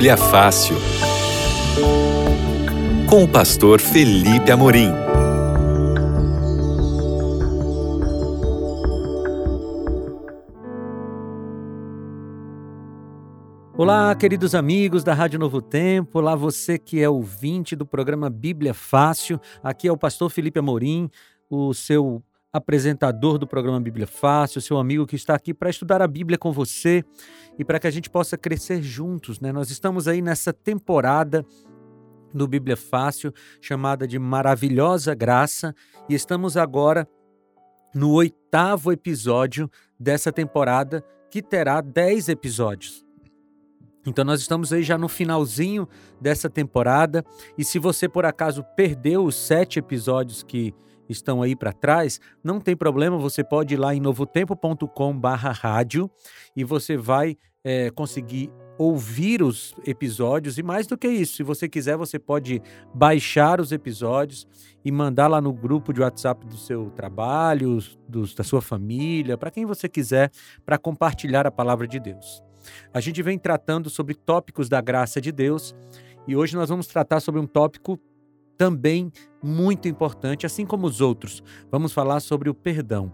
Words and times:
Bíblia 0.00 0.16
Fácil. 0.16 0.76
Com 3.06 3.24
o 3.24 3.28
pastor 3.28 3.82
Felipe 3.82 4.50
Amorim. 4.50 4.88
Olá, 13.76 14.14
queridos 14.14 14.54
amigos 14.54 15.04
da 15.04 15.12
Rádio 15.12 15.38
Novo 15.38 15.60
Tempo. 15.60 16.18
Olá, 16.18 16.34
você 16.34 16.78
que 16.78 17.02
é 17.02 17.08
ouvinte 17.10 17.76
do 17.76 17.84
programa 17.84 18.30
Bíblia 18.30 18.72
Fácil. 18.72 19.38
Aqui 19.62 19.86
é 19.86 19.92
o 19.92 19.98
pastor 19.98 20.30
Felipe 20.30 20.58
Amorim, 20.58 21.10
o 21.50 21.74
seu 21.74 22.22
apresentador 22.52 23.38
do 23.38 23.46
programa 23.46 23.80
Bíblia 23.80 24.06
Fácil, 24.06 24.60
seu 24.60 24.78
amigo 24.78 25.06
que 25.06 25.16
está 25.16 25.34
aqui 25.34 25.54
para 25.54 25.70
estudar 25.70 26.02
a 26.02 26.08
Bíblia 26.08 26.36
com 26.38 26.52
você 26.52 27.04
e 27.58 27.64
para 27.64 27.78
que 27.78 27.86
a 27.86 27.90
gente 27.90 28.10
possa 28.10 28.36
crescer 28.36 28.82
juntos. 28.82 29.40
Né? 29.40 29.52
Nós 29.52 29.70
estamos 29.70 30.08
aí 30.08 30.20
nessa 30.20 30.52
temporada 30.52 31.44
do 32.34 32.46
Bíblia 32.46 32.76
Fácil, 32.76 33.32
chamada 33.60 34.06
de 34.06 34.18
Maravilhosa 34.18 35.14
Graça, 35.14 35.74
e 36.08 36.14
estamos 36.14 36.56
agora 36.56 37.08
no 37.94 38.12
oitavo 38.12 38.92
episódio 38.92 39.70
dessa 39.98 40.32
temporada, 40.32 41.04
que 41.30 41.42
terá 41.42 41.80
dez 41.80 42.28
episódios. 42.28 43.09
Então 44.06 44.24
nós 44.24 44.40
estamos 44.40 44.72
aí 44.72 44.82
já 44.82 44.96
no 44.96 45.08
finalzinho 45.08 45.86
dessa 46.20 46.48
temporada, 46.48 47.24
e 47.56 47.64
se 47.64 47.78
você 47.78 48.08
por 48.08 48.24
acaso 48.24 48.64
perdeu 48.76 49.24
os 49.24 49.36
sete 49.36 49.78
episódios 49.78 50.42
que 50.42 50.74
estão 51.08 51.42
aí 51.42 51.54
para 51.56 51.72
trás, 51.72 52.20
não 52.42 52.60
tem 52.60 52.76
problema, 52.76 53.18
você 53.18 53.44
pode 53.44 53.74
ir 53.74 53.76
lá 53.76 53.94
em 53.94 54.00
novotempo.com/rádio 54.00 56.10
e 56.56 56.64
você 56.64 56.96
vai 56.96 57.36
é, 57.62 57.90
conseguir 57.90 58.50
ouvir 58.78 59.42
os 59.42 59.74
episódios 59.86 60.56
e 60.56 60.62
mais 60.62 60.86
do 60.86 60.96
que 60.96 61.06
isso, 61.06 61.36
se 61.36 61.42
você 61.42 61.68
quiser, 61.68 61.98
você 61.98 62.18
pode 62.18 62.62
baixar 62.94 63.60
os 63.60 63.72
episódios 63.72 64.46
e 64.82 64.90
mandar 64.90 65.26
lá 65.26 65.38
no 65.38 65.52
grupo 65.52 65.92
de 65.92 66.00
WhatsApp 66.00 66.46
do 66.46 66.56
seu 66.56 66.88
trabalho, 66.90 67.78
dos, 68.08 68.34
da 68.34 68.42
sua 68.42 68.62
família, 68.62 69.36
para 69.36 69.50
quem 69.50 69.66
você 69.66 69.86
quiser, 69.86 70.30
para 70.64 70.78
compartilhar 70.78 71.46
a 71.46 71.50
palavra 71.50 71.86
de 71.86 72.00
Deus. 72.00 72.42
A 72.92 73.00
gente 73.00 73.22
vem 73.22 73.38
tratando 73.38 73.88
sobre 73.90 74.14
tópicos 74.14 74.68
da 74.68 74.80
graça 74.80 75.20
de 75.20 75.32
Deus 75.32 75.74
e 76.26 76.36
hoje 76.36 76.56
nós 76.56 76.68
vamos 76.68 76.86
tratar 76.86 77.20
sobre 77.20 77.40
um 77.40 77.46
tópico 77.46 77.98
também 78.56 79.10
muito 79.42 79.88
importante, 79.88 80.44
assim 80.44 80.66
como 80.66 80.86
os 80.86 81.00
outros. 81.00 81.42
Vamos 81.70 81.92
falar 81.92 82.20
sobre 82.20 82.50
o 82.50 82.54
perdão. 82.54 83.12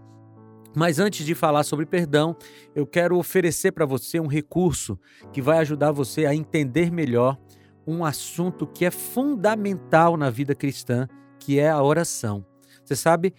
Mas 0.75 0.99
antes 0.99 1.25
de 1.25 1.33
falar 1.33 1.63
sobre 1.63 1.85
perdão, 1.85 2.35
eu 2.75 2.85
quero 2.85 3.17
oferecer 3.17 3.71
para 3.71 3.85
você 3.85 4.19
um 4.19 4.27
recurso 4.27 4.99
que 5.31 5.41
vai 5.41 5.57
ajudar 5.59 5.91
você 5.91 6.25
a 6.25 6.35
entender 6.35 6.91
melhor 6.91 7.37
um 7.87 8.03
assunto 8.03 8.67
que 8.67 8.83
é 8.83 8.91
fundamental 8.91 10.17
na 10.17 10.29
vida 10.29 10.53
cristã, 10.53 11.07
que 11.39 11.57
é 11.57 11.69
a 11.69 11.81
oração. 11.81 12.45
Você 12.83 12.95
sabe 12.95 13.33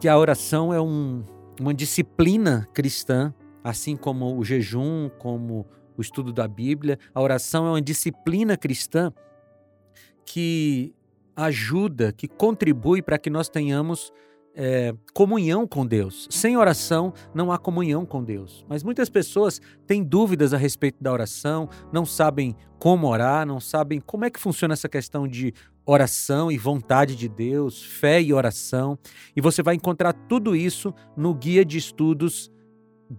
que 0.00 0.08
a 0.08 0.18
oração 0.18 0.72
é 0.72 0.80
um, 0.80 1.22
uma 1.60 1.74
disciplina 1.74 2.66
cristã, 2.72 3.32
assim 3.62 3.96
como 3.96 4.36
o 4.38 4.44
jejum, 4.44 5.08
como 5.18 5.66
o 5.96 6.00
estudo 6.00 6.32
da 6.32 6.48
Bíblia. 6.48 6.98
A 7.14 7.20
oração 7.20 7.66
é 7.66 7.70
uma 7.70 7.82
disciplina 7.82 8.56
cristã 8.56 9.12
que 10.24 10.94
ajuda, 11.34 12.12
que 12.12 12.28
contribui 12.28 13.02
para 13.02 13.18
que 13.18 13.30
nós 13.30 13.48
tenhamos 13.48 14.12
é, 14.54 14.94
comunhão 15.14 15.66
com 15.66 15.86
Deus. 15.86 16.28
Sem 16.30 16.56
oração 16.56 17.12
não 17.34 17.50
há 17.50 17.58
comunhão 17.58 18.04
com 18.04 18.22
Deus. 18.22 18.64
Mas 18.68 18.82
muitas 18.82 19.08
pessoas 19.08 19.60
têm 19.86 20.02
dúvidas 20.02 20.52
a 20.52 20.56
respeito 20.56 21.02
da 21.02 21.12
oração, 21.12 21.68
não 21.92 22.04
sabem 22.04 22.54
como 22.78 23.08
orar, 23.08 23.46
não 23.46 23.60
sabem 23.60 24.00
como 24.00 24.24
é 24.24 24.30
que 24.30 24.40
funciona 24.40 24.74
essa 24.74 24.88
questão 24.88 25.26
de 25.26 25.54
oração 25.84 26.50
e 26.50 26.58
vontade 26.58 27.16
de 27.16 27.28
Deus, 27.28 27.82
fé 27.82 28.20
e 28.20 28.32
oração. 28.32 28.98
E 29.34 29.40
você 29.40 29.62
vai 29.62 29.74
encontrar 29.74 30.12
tudo 30.12 30.54
isso 30.54 30.94
no 31.16 31.34
guia 31.34 31.64
de 31.64 31.78
estudos 31.78 32.50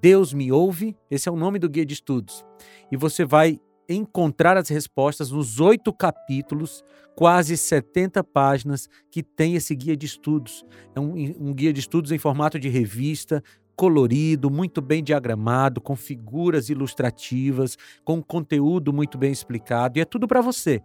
Deus 0.02 0.34
me 0.34 0.52
ouve. 0.52 0.96
Esse 1.10 1.30
é 1.30 1.32
o 1.32 1.36
nome 1.36 1.60
do 1.60 1.70
guia 1.70 1.86
de 1.86 1.94
estudos. 1.94 2.44
E 2.92 2.98
você 2.98 3.24
vai 3.24 3.60
encontrar 3.88 4.58
as 4.58 4.70
respostas 4.70 5.30
nos 5.30 5.60
oito 5.60 5.94
capítulos, 5.94 6.84
quase 7.16 7.56
70 7.58 8.24
páginas, 8.24 8.90
que 9.12 9.22
tem 9.22 9.56
esse 9.56 9.76
guia 9.76 9.96
de 9.96 10.06
estudos. 10.06 10.66
É 10.96 11.00
um, 11.00 11.14
um 11.40 11.54
guia 11.54 11.72
de 11.72 11.80
estudos 11.80 12.12
em 12.12 12.18
formato 12.18 12.60
de 12.60 12.70
revista, 12.70 13.44
colorido, 13.76 14.50
muito 14.50 14.82
bem 14.82 15.04
diagramado, 15.04 15.82
com 15.82 15.96
figuras 15.96 16.70
ilustrativas, 16.70 17.78
com 18.04 18.22
conteúdo 18.22 18.94
muito 18.94 19.18
bem 19.18 19.32
explicado, 19.32 19.98
e 19.98 20.02
é 20.02 20.06
tudo 20.06 20.28
para 20.28 20.42
você. 20.42 20.82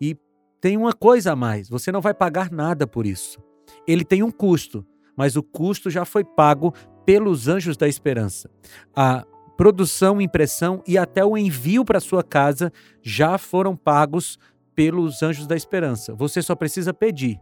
E 0.00 0.16
tem 0.60 0.76
uma 0.76 0.92
coisa 0.92 1.32
a 1.32 1.36
mais: 1.36 1.68
você 1.68 1.92
não 1.92 2.00
vai 2.00 2.14
pagar 2.14 2.50
nada 2.50 2.86
por 2.86 3.06
isso. 3.06 3.40
Ele 3.86 4.04
tem 4.04 4.22
um 4.22 4.30
custo, 4.30 4.84
mas 5.16 5.36
o 5.36 5.42
custo 5.42 5.90
já 5.90 6.04
foi 6.04 6.24
pago 6.24 6.72
pelos 7.04 7.48
anjos 7.48 7.76
da 7.76 7.88
esperança. 7.88 8.50
A 8.94 9.24
produção, 9.56 10.20
impressão 10.20 10.82
e 10.86 10.96
até 10.98 11.24
o 11.24 11.36
envio 11.36 11.84
para 11.84 12.00
sua 12.00 12.22
casa 12.22 12.72
já 13.02 13.38
foram 13.38 13.76
pagos 13.76 14.38
pelos 14.74 15.22
anjos 15.22 15.46
da 15.46 15.54
esperança. 15.54 16.14
Você 16.14 16.42
só 16.42 16.54
precisa 16.54 16.92
pedir. 16.94 17.38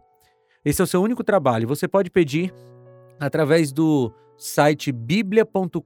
Esse 0.64 0.80
é 0.80 0.84
o 0.84 0.86
seu 0.86 1.02
único 1.02 1.24
trabalho. 1.24 1.68
Você 1.68 1.88
pode 1.88 2.10
pedir 2.10 2.52
através 3.18 3.72
do 3.72 4.12
site 4.36 4.92
biblia.com.br 4.92 5.80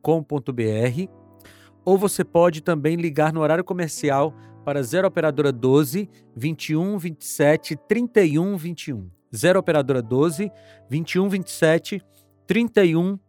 ou 1.85 1.99
você 1.99 2.25
pode 2.25 2.63
também 2.63 2.97
ligar 2.97 3.33
no 3.33 3.41
horário 3.41 3.65
comercial 3.65 4.35
para 4.65 4.83
0 4.83 5.07
operadora 5.07 5.53
12 5.53 6.09
21 6.35 6.99
27 6.99 7.77
31 7.89 8.57
21. 8.57 9.11
0 9.35 9.59
operadora 9.59 10.01
12 10.01 10.51
21 10.89 11.29
27 11.29 12.03
31 12.47 13.03
21. 13.03 13.24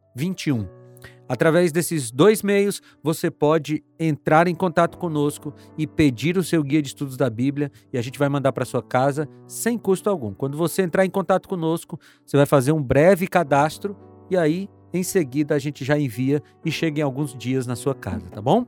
Através 1.28 1.72
desses 1.72 2.12
dois 2.12 2.44
meios, 2.44 2.82
você 3.02 3.32
pode 3.32 3.84
entrar 4.00 4.48
em 4.48 4.54
contato 4.54 4.98
conosco 4.98 5.54
e 5.78 5.88
pedir 5.88 6.38
o 6.38 6.44
seu 6.44 6.62
guia 6.64 6.82
de 6.82 6.90
estudos 6.90 7.18
da 7.18 7.30
Bíblia 7.30 7.72
e 7.92 7.98
a 7.98 8.02
gente 8.02 8.20
vai 8.20 8.30
mandar 8.30 8.54
para 8.54 8.64
sua 8.64 8.84
casa 8.84 9.28
sem 9.48 9.78
custo 9.78 10.10
algum. 10.10 10.34
Quando 10.34 10.56
você 10.56 10.84
entrar 10.84 11.04
em 11.04 11.10
contato 11.10 11.50
conosco, 11.50 12.00
você 12.24 12.38
vai 12.38 12.46
fazer 12.46 12.72
um 12.72 12.82
breve 12.82 13.28
cadastro 13.28 13.98
e 14.30 14.38
aí, 14.38 14.70
em 14.94 15.02
seguida, 15.02 15.56
a 15.56 15.60
gente 15.60 15.84
já 15.84 15.98
envia 15.98 16.42
e 16.64 16.72
chega 16.72 17.00
em 17.00 17.04
alguns 17.04 17.36
dias 17.36 17.66
na 17.66 17.76
sua 17.76 17.96
casa, 17.96 18.28
tá 18.30 18.42
bom? 18.42 18.66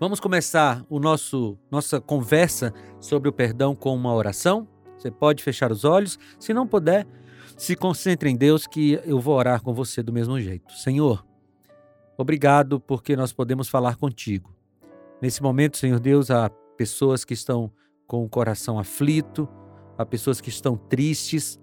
Vamos 0.00 0.20
começar 0.20 0.84
o 0.88 1.00
nosso 1.00 1.58
nossa 1.72 2.00
conversa 2.00 2.72
sobre 3.00 3.28
o 3.28 3.32
perdão 3.32 3.74
com 3.74 3.92
uma 3.94 4.14
oração. 4.14 4.68
Você 4.96 5.10
pode 5.10 5.42
fechar 5.42 5.72
os 5.72 5.84
olhos, 5.84 6.18
se 6.38 6.54
não 6.54 6.68
puder, 6.68 7.04
se 7.58 7.76
concentre 7.76 8.30
em 8.30 8.36
Deus 8.36 8.66
que 8.66 8.98
eu 9.04 9.20
vou 9.20 9.34
orar 9.34 9.62
com 9.62 9.74
você 9.74 10.02
do 10.02 10.12
mesmo 10.12 10.40
jeito. 10.40 10.72
Senhor, 10.72 11.22
Obrigado 12.20 12.80
porque 12.80 13.14
nós 13.14 13.32
podemos 13.32 13.68
falar 13.68 13.94
contigo. 13.94 14.52
Nesse 15.22 15.40
momento, 15.40 15.76
Senhor 15.76 16.00
Deus, 16.00 16.32
há 16.32 16.50
pessoas 16.76 17.24
que 17.24 17.32
estão 17.32 17.70
com 18.08 18.24
o 18.24 18.28
coração 18.28 18.76
aflito, 18.76 19.48
há 19.96 20.04
pessoas 20.04 20.40
que 20.40 20.48
estão 20.48 20.76
tristes 20.76 21.60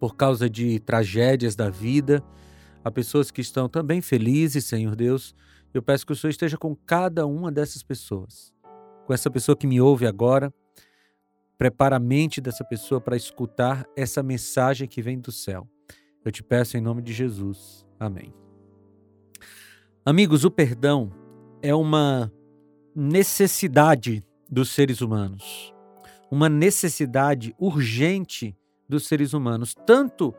por 0.00 0.16
causa 0.16 0.50
de 0.50 0.80
tragédias 0.80 1.54
da 1.54 1.70
vida, 1.70 2.20
há 2.82 2.90
pessoas 2.90 3.30
que 3.30 3.40
estão 3.40 3.68
também 3.68 4.00
felizes, 4.00 4.64
Senhor 4.64 4.96
Deus. 4.96 5.32
Eu 5.72 5.80
peço 5.80 6.04
que 6.04 6.12
o 6.12 6.16
Senhor 6.16 6.32
esteja 6.32 6.58
com 6.58 6.74
cada 6.74 7.24
uma 7.24 7.52
dessas 7.52 7.84
pessoas. 7.84 8.52
Com 9.06 9.14
essa 9.14 9.30
pessoa 9.30 9.56
que 9.56 9.68
me 9.68 9.80
ouve 9.80 10.08
agora, 10.08 10.52
prepara 11.62 11.94
a 11.94 12.00
mente 12.00 12.40
dessa 12.40 12.64
pessoa 12.64 13.00
para 13.00 13.14
escutar 13.14 13.86
essa 13.96 14.20
mensagem 14.20 14.88
que 14.88 15.00
vem 15.00 15.20
do 15.20 15.30
céu. 15.30 15.64
Eu 16.24 16.32
te 16.32 16.42
peço 16.42 16.76
em 16.76 16.80
nome 16.80 17.00
de 17.02 17.12
Jesus. 17.12 17.86
Amém. 18.00 18.34
Amigos, 20.04 20.44
o 20.44 20.50
perdão 20.50 21.12
é 21.62 21.72
uma 21.72 22.32
necessidade 22.96 24.24
dos 24.50 24.70
seres 24.70 25.00
humanos, 25.00 25.72
uma 26.32 26.48
necessidade 26.48 27.54
urgente 27.56 28.56
dos 28.88 29.06
seres 29.06 29.32
humanos, 29.32 29.72
tanto 29.86 30.34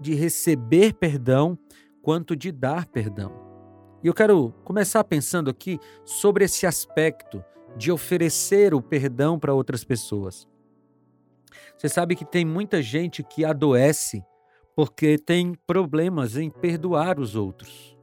de 0.00 0.14
receber 0.14 0.94
perdão 0.94 1.58
quanto 2.00 2.36
de 2.36 2.52
dar 2.52 2.86
perdão. 2.86 3.32
E 4.00 4.06
eu 4.06 4.14
quero 4.14 4.54
começar 4.62 5.02
pensando 5.02 5.50
aqui 5.50 5.80
sobre 6.04 6.44
esse 6.44 6.68
aspecto 6.68 7.44
de 7.76 7.90
oferecer 7.90 8.72
o 8.74 8.80
perdão 8.80 9.40
para 9.40 9.52
outras 9.52 9.82
pessoas. 9.82 10.51
Você 11.82 11.88
sabe 11.88 12.14
que 12.14 12.24
tem 12.24 12.44
muita 12.44 12.80
gente 12.80 13.24
que 13.24 13.44
adoece 13.44 14.24
porque 14.76 15.18
tem 15.18 15.52
problemas 15.66 16.36
em 16.36 16.48
perdoar 16.48 17.18
os 17.18 17.34
outros. 17.34 17.98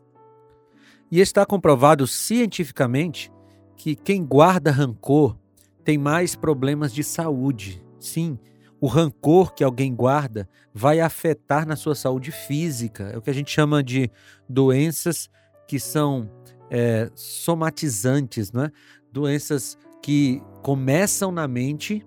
E 1.09 1.21
está 1.21 1.45
comprovado 1.45 2.05
cientificamente 2.05 3.31
que 3.77 3.95
quem 3.95 4.25
guarda 4.25 4.69
rancor 4.69 5.37
tem 5.81 5.97
mais 5.97 6.35
problemas 6.35 6.93
de 6.93 7.05
saúde. 7.05 7.81
Sim, 7.97 8.37
o 8.81 8.87
rancor 8.87 9.53
que 9.53 9.63
alguém 9.63 9.95
guarda 9.95 10.49
vai 10.73 10.99
afetar 10.99 11.65
na 11.65 11.77
sua 11.77 11.95
saúde 11.95 12.33
física. 12.33 13.05
É 13.13 13.17
o 13.17 13.21
que 13.21 13.29
a 13.29 13.33
gente 13.33 13.49
chama 13.49 13.81
de 13.81 14.11
doenças 14.49 15.29
que 15.69 15.79
são 15.79 16.29
é, 16.69 17.09
somatizantes, 17.15 18.51
é? 18.53 18.69
doenças 19.09 19.77
que 20.01 20.43
começam 20.61 21.31
na 21.31 21.47
mente 21.47 22.05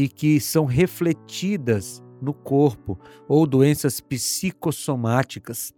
e 0.00 0.08
que 0.08 0.40
são 0.40 0.64
refletidas 0.64 2.02
no 2.22 2.32
corpo, 2.32 2.98
ou 3.28 3.46
doenças 3.46 4.00
psicossomáticas. 4.00 5.74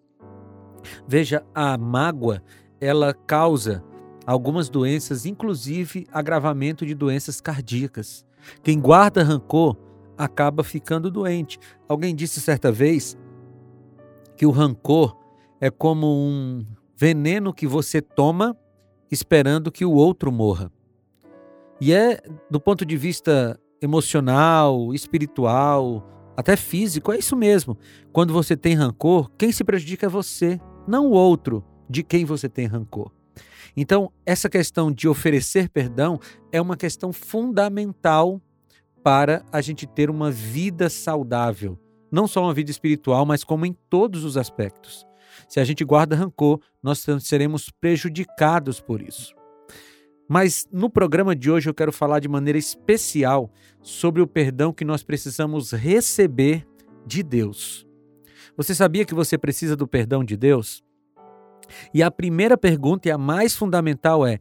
Veja, 1.08 1.44
a 1.52 1.76
mágoa, 1.76 2.40
ela 2.80 3.12
causa 3.12 3.82
algumas 4.24 4.68
doenças, 4.68 5.26
inclusive 5.26 6.06
agravamento 6.12 6.86
de 6.86 6.94
doenças 6.94 7.40
cardíacas. 7.40 8.24
Quem 8.62 8.80
guarda 8.80 9.24
rancor 9.24 9.76
acaba 10.16 10.62
ficando 10.62 11.10
doente. 11.10 11.58
Alguém 11.88 12.14
disse 12.14 12.40
certa 12.40 12.70
vez 12.70 13.18
que 14.36 14.46
o 14.46 14.52
rancor 14.52 15.16
é 15.60 15.68
como 15.68 16.06
um 16.06 16.64
veneno 16.96 17.52
que 17.52 17.66
você 17.66 18.00
toma 18.00 18.56
esperando 19.10 19.72
que 19.72 19.84
o 19.84 19.92
outro 19.92 20.30
morra. 20.30 20.70
E 21.80 21.92
é, 21.92 22.22
do 22.48 22.60
ponto 22.60 22.86
de 22.86 22.96
vista 22.96 23.58
emocional, 23.82 24.94
espiritual, 24.94 26.08
até 26.36 26.56
físico, 26.56 27.12
é 27.12 27.18
isso 27.18 27.36
mesmo. 27.36 27.76
Quando 28.12 28.32
você 28.32 28.56
tem 28.56 28.74
rancor, 28.74 29.30
quem 29.36 29.52
se 29.52 29.64
prejudica 29.64 30.06
é 30.06 30.08
você, 30.08 30.58
não 30.86 31.08
o 31.08 31.12
outro 31.12 31.64
de 31.90 32.02
quem 32.02 32.24
você 32.24 32.48
tem 32.48 32.66
rancor. 32.66 33.10
Então, 33.76 34.12
essa 34.24 34.48
questão 34.48 34.92
de 34.92 35.08
oferecer 35.08 35.68
perdão 35.68 36.18
é 36.50 36.60
uma 36.60 36.76
questão 36.76 37.12
fundamental 37.12 38.40
para 39.02 39.44
a 39.50 39.60
gente 39.60 39.86
ter 39.86 40.08
uma 40.10 40.30
vida 40.30 40.88
saudável. 40.88 41.78
Não 42.10 42.28
só 42.28 42.42
uma 42.42 42.54
vida 42.54 42.70
espiritual, 42.70 43.24
mas 43.24 43.42
como 43.42 43.66
em 43.66 43.72
todos 43.88 44.24
os 44.24 44.36
aspectos. 44.36 45.06
Se 45.48 45.58
a 45.58 45.64
gente 45.64 45.84
guarda 45.84 46.14
rancor, 46.14 46.60
nós 46.82 47.04
seremos 47.20 47.70
prejudicados 47.70 48.80
por 48.80 49.00
isso. 49.00 49.34
Mas 50.32 50.66
no 50.72 50.88
programa 50.88 51.36
de 51.36 51.50
hoje 51.50 51.68
eu 51.68 51.74
quero 51.74 51.92
falar 51.92 52.18
de 52.18 52.26
maneira 52.26 52.58
especial 52.58 53.52
sobre 53.82 54.22
o 54.22 54.26
perdão 54.26 54.72
que 54.72 54.82
nós 54.82 55.02
precisamos 55.02 55.72
receber 55.72 56.66
de 57.04 57.22
Deus. 57.22 57.86
Você 58.56 58.74
sabia 58.74 59.04
que 59.04 59.14
você 59.14 59.36
precisa 59.36 59.76
do 59.76 59.86
perdão 59.86 60.24
de 60.24 60.34
Deus? 60.34 60.82
E 61.92 62.02
a 62.02 62.10
primeira 62.10 62.56
pergunta 62.56 63.08
e 63.08 63.10
a 63.10 63.18
mais 63.18 63.54
fundamental 63.54 64.26
é: 64.26 64.38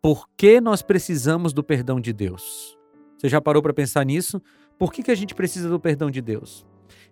por 0.00 0.26
que 0.34 0.62
nós 0.62 0.80
precisamos 0.80 1.52
do 1.52 1.62
perdão 1.62 2.00
de 2.00 2.14
Deus? 2.14 2.78
Você 3.18 3.28
já 3.28 3.38
parou 3.38 3.60
para 3.60 3.74
pensar 3.74 4.02
nisso? 4.06 4.40
Por 4.78 4.94
que, 4.94 5.02
que 5.02 5.10
a 5.10 5.14
gente 5.14 5.34
precisa 5.34 5.68
do 5.68 5.78
perdão 5.78 6.10
de 6.10 6.22
Deus? 6.22 6.64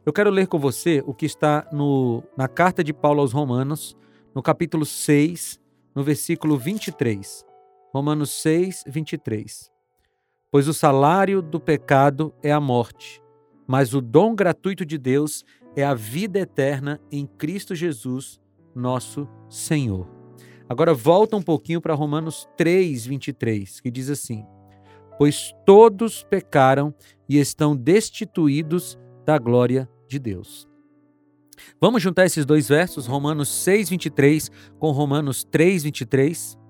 Eu 0.06 0.12
quero 0.12 0.30
ler 0.30 0.46
com 0.46 0.58
você 0.58 1.02
o 1.04 1.12
que 1.12 1.26
está 1.26 1.68
no, 1.70 2.24
na 2.34 2.48
carta 2.48 2.82
de 2.82 2.94
Paulo 2.94 3.20
aos 3.20 3.32
Romanos, 3.32 3.94
no 4.34 4.42
capítulo 4.42 4.86
6, 4.86 5.60
no 5.94 6.02
versículo 6.02 6.56
23. 6.56 7.51
Romanos 7.92 8.30
6, 8.40 8.84
23. 8.86 9.70
Pois 10.50 10.66
o 10.66 10.72
salário 10.72 11.42
do 11.42 11.60
pecado 11.60 12.34
é 12.42 12.50
a 12.50 12.58
morte, 12.58 13.22
mas 13.66 13.92
o 13.92 14.00
dom 14.00 14.34
gratuito 14.34 14.86
de 14.86 14.96
Deus 14.96 15.44
é 15.76 15.84
a 15.84 15.92
vida 15.92 16.38
eterna 16.38 16.98
em 17.10 17.26
Cristo 17.26 17.74
Jesus, 17.74 18.40
nosso 18.74 19.28
Senhor. 19.46 20.08
Agora 20.66 20.94
volta 20.94 21.36
um 21.36 21.42
pouquinho 21.42 21.82
para 21.82 21.92
Romanos 21.92 22.48
3, 22.56 23.04
23, 23.04 23.80
que 23.80 23.90
diz 23.90 24.08
assim: 24.08 24.46
Pois 25.18 25.54
todos 25.66 26.24
pecaram 26.24 26.94
e 27.28 27.38
estão 27.38 27.76
destituídos 27.76 28.98
da 29.26 29.36
glória 29.36 29.86
de 30.08 30.18
Deus. 30.18 30.66
Vamos 31.78 32.02
juntar 32.02 32.24
esses 32.24 32.46
dois 32.46 32.68
versos, 32.68 33.06
Romanos 33.06 33.50
6, 33.50 33.90
23 33.90 34.50
com 34.78 34.92
Romanos 34.92 35.44
3, 35.44 35.82
23. 35.82 36.61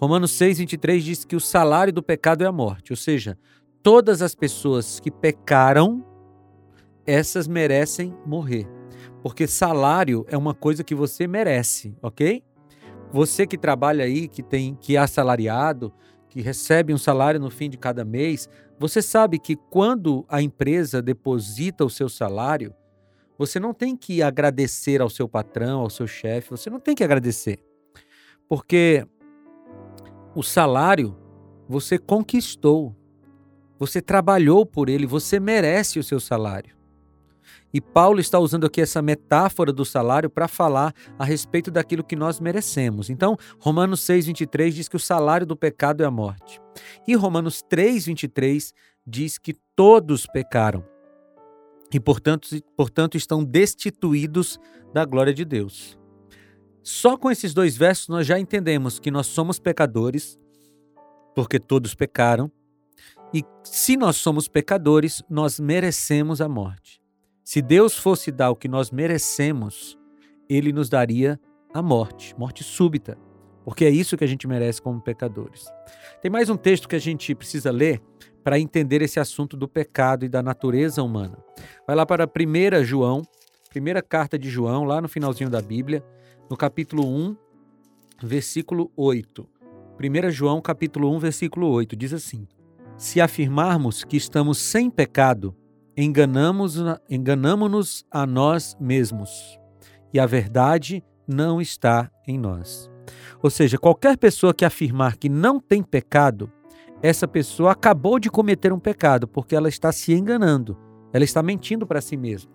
Romanos 0.00 0.32
6, 0.32 0.58
23 0.58 1.04
diz 1.04 1.24
que 1.24 1.36
o 1.36 1.40
salário 1.40 1.92
do 1.92 2.02
pecado 2.02 2.42
é 2.42 2.46
a 2.46 2.52
morte, 2.52 2.92
ou 2.92 2.96
seja, 2.96 3.38
todas 3.82 4.22
as 4.22 4.34
pessoas 4.34 4.98
que 4.98 5.10
pecaram, 5.10 6.04
essas 7.06 7.46
merecem 7.46 8.14
morrer. 8.26 8.66
Porque 9.22 9.46
salário 9.46 10.26
é 10.28 10.36
uma 10.36 10.54
coisa 10.54 10.82
que 10.82 10.94
você 10.94 11.26
merece, 11.26 11.96
ok? 12.02 12.42
Você 13.12 13.46
que 13.46 13.56
trabalha 13.56 14.04
aí, 14.04 14.26
que 14.26 14.42
tem 14.42 14.74
que 14.74 14.96
é 14.96 14.98
assalariado, 14.98 15.92
que 16.28 16.40
recebe 16.40 16.92
um 16.92 16.98
salário 16.98 17.38
no 17.38 17.50
fim 17.50 17.70
de 17.70 17.78
cada 17.78 18.04
mês, 18.04 18.48
você 18.78 19.00
sabe 19.00 19.38
que 19.38 19.54
quando 19.54 20.24
a 20.28 20.42
empresa 20.42 21.00
deposita 21.00 21.84
o 21.84 21.90
seu 21.90 22.08
salário, 22.08 22.74
você 23.38 23.60
não 23.60 23.72
tem 23.72 23.96
que 23.96 24.20
agradecer 24.22 25.00
ao 25.00 25.08
seu 25.08 25.28
patrão, 25.28 25.80
ao 25.80 25.90
seu 25.90 26.06
chefe, 26.06 26.50
você 26.50 26.68
não 26.68 26.80
tem 26.80 26.94
que 26.94 27.04
agradecer. 27.04 27.60
Porque 28.48 29.06
o 30.34 30.42
salário 30.42 31.16
você 31.68 31.98
conquistou, 31.98 32.94
você 33.78 34.00
trabalhou 34.00 34.66
por 34.66 34.88
ele, 34.88 35.06
você 35.06 35.40
merece 35.40 35.98
o 35.98 36.04
seu 36.04 36.20
salário. 36.20 36.74
E 37.72 37.80
Paulo 37.80 38.20
está 38.20 38.38
usando 38.38 38.66
aqui 38.66 38.80
essa 38.80 39.02
metáfora 39.02 39.72
do 39.72 39.84
salário 39.84 40.30
para 40.30 40.46
falar 40.46 40.94
a 41.18 41.24
respeito 41.24 41.70
daquilo 41.70 42.04
que 42.04 42.14
nós 42.14 42.38
merecemos. 42.38 43.10
Então, 43.10 43.36
Romanos 43.58 44.00
6:23 44.00 44.74
diz 44.74 44.88
que 44.88 44.96
o 44.96 45.00
salário 45.00 45.46
do 45.46 45.56
pecado 45.56 46.02
é 46.02 46.06
a 46.06 46.10
morte. 46.10 46.60
E 47.06 47.16
Romanos 47.16 47.62
3:23 47.68 48.72
diz 49.04 49.38
que 49.38 49.54
todos 49.74 50.26
pecaram 50.26 50.84
e, 51.92 51.98
portanto, 51.98 52.48
portanto, 52.76 53.16
estão 53.16 53.44
destituídos 53.44 54.58
da 54.92 55.04
glória 55.04 55.34
de 55.34 55.44
Deus. 55.44 55.98
Só 56.84 57.16
com 57.16 57.30
esses 57.30 57.54
dois 57.54 57.78
versos 57.78 58.08
nós 58.08 58.26
já 58.26 58.38
entendemos 58.38 58.98
que 58.98 59.10
nós 59.10 59.26
somos 59.26 59.58
pecadores, 59.58 60.38
porque 61.34 61.58
todos 61.58 61.94
pecaram, 61.94 62.52
e 63.32 63.42
se 63.64 63.96
nós 63.96 64.16
somos 64.16 64.46
pecadores, 64.46 65.22
nós 65.28 65.58
merecemos 65.58 66.42
a 66.42 66.48
morte. 66.48 67.02
Se 67.42 67.62
Deus 67.62 67.96
fosse 67.96 68.30
dar 68.30 68.50
o 68.50 68.56
que 68.56 68.68
nós 68.68 68.90
merecemos, 68.90 69.98
ele 70.46 70.74
nos 70.74 70.90
daria 70.90 71.40
a 71.72 71.80
morte, 71.80 72.38
morte 72.38 72.62
súbita, 72.62 73.16
porque 73.64 73.86
é 73.86 73.90
isso 73.90 74.16
que 74.16 74.24
a 74.24 74.28
gente 74.28 74.46
merece 74.46 74.82
como 74.82 75.00
pecadores. 75.00 75.64
Tem 76.20 76.30
mais 76.30 76.50
um 76.50 76.56
texto 76.56 76.86
que 76.86 76.96
a 76.96 77.00
gente 77.00 77.34
precisa 77.34 77.70
ler 77.70 78.02
para 78.44 78.60
entender 78.60 79.00
esse 79.00 79.18
assunto 79.18 79.56
do 79.56 79.66
pecado 79.66 80.26
e 80.26 80.28
da 80.28 80.42
natureza 80.42 81.02
humana. 81.02 81.38
Vai 81.86 81.96
lá 81.96 82.04
para 82.04 82.26
1 82.26 82.84
João, 82.84 83.22
primeira 83.70 84.02
carta 84.02 84.38
de 84.38 84.50
João, 84.50 84.84
lá 84.84 85.00
no 85.00 85.08
finalzinho 85.08 85.48
da 85.48 85.62
Bíblia, 85.62 86.04
no 86.50 86.56
capítulo 86.56 87.06
1, 87.06 87.36
versículo 88.22 88.90
8. 88.96 89.48
1 89.98 90.30
João, 90.30 90.60
capítulo 90.60 91.10
1, 91.14 91.18
versículo 91.18 91.68
8, 91.68 91.96
diz 91.96 92.12
assim: 92.12 92.46
Se 92.96 93.20
afirmarmos 93.20 94.04
que 94.04 94.16
estamos 94.16 94.58
sem 94.58 94.90
pecado, 94.90 95.56
enganamos 95.96 96.76
a 98.10 98.26
nós 98.26 98.76
mesmos 98.80 99.58
e 100.12 100.20
a 100.20 100.26
verdade 100.26 101.02
não 101.26 101.60
está 101.60 102.10
em 102.26 102.38
nós. 102.38 102.90
Ou 103.42 103.50
seja, 103.50 103.78
qualquer 103.78 104.16
pessoa 104.16 104.54
que 104.54 104.64
afirmar 104.64 105.16
que 105.16 105.28
não 105.28 105.58
tem 105.60 105.82
pecado, 105.82 106.50
essa 107.02 107.28
pessoa 107.28 107.72
acabou 107.72 108.18
de 108.18 108.30
cometer 108.30 108.72
um 108.72 108.78
pecado, 108.78 109.26
porque 109.28 109.54
ela 109.54 109.68
está 109.68 109.92
se 109.92 110.12
enganando, 110.12 110.78
ela 111.12 111.24
está 111.24 111.42
mentindo 111.42 111.86
para 111.86 112.00
si 112.00 112.16
mesma. 112.16 112.53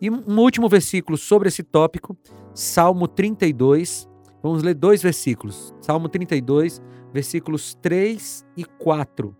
E 0.00 0.10
um 0.10 0.38
último 0.40 0.68
versículo 0.68 1.16
sobre 1.16 1.48
esse 1.48 1.62
tópico, 1.62 2.16
Salmo 2.54 3.08
32. 3.08 4.08
Vamos 4.42 4.62
ler 4.62 4.74
dois 4.74 5.02
versículos. 5.02 5.74
Salmo 5.80 6.08
32, 6.08 6.82
versículos 7.12 7.74
3 7.74 8.44
e 8.56 8.64
4. 8.64 9.34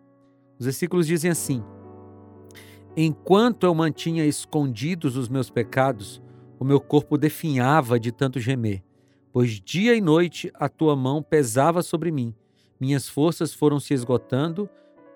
Os 0.59 0.65
versículos 0.65 1.07
dizem 1.07 1.31
assim: 1.31 1.63
Enquanto 2.97 3.65
eu 3.67 3.75
mantinha 3.75 4.25
escondidos 4.25 5.17
os 5.17 5.29
meus 5.29 5.51
pecados, 5.51 6.23
o 6.59 6.65
meu 6.65 6.81
corpo 6.81 7.19
definhava 7.19 8.01
de 8.01 8.11
tanto 8.11 8.41
gemer, 8.41 8.83
pois 9.33 9.61
dia 9.61 9.95
e 9.95 10.01
noite 10.01 10.51
a 10.55 10.69
tua 10.69 10.97
mão 10.97 11.23
pesava 11.23 11.83
sobre 11.83 12.11
mim. 12.11 12.35
Minhas 12.81 13.09
forças 13.09 13.53
foram 13.53 13.79
se 13.79 13.93
esgotando 13.93 14.69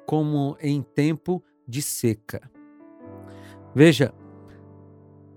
como 0.06 0.56
em 0.60 0.82
tempo 0.82 1.42
de 1.66 1.80
seca. 1.80 2.50
Veja, 3.74 4.12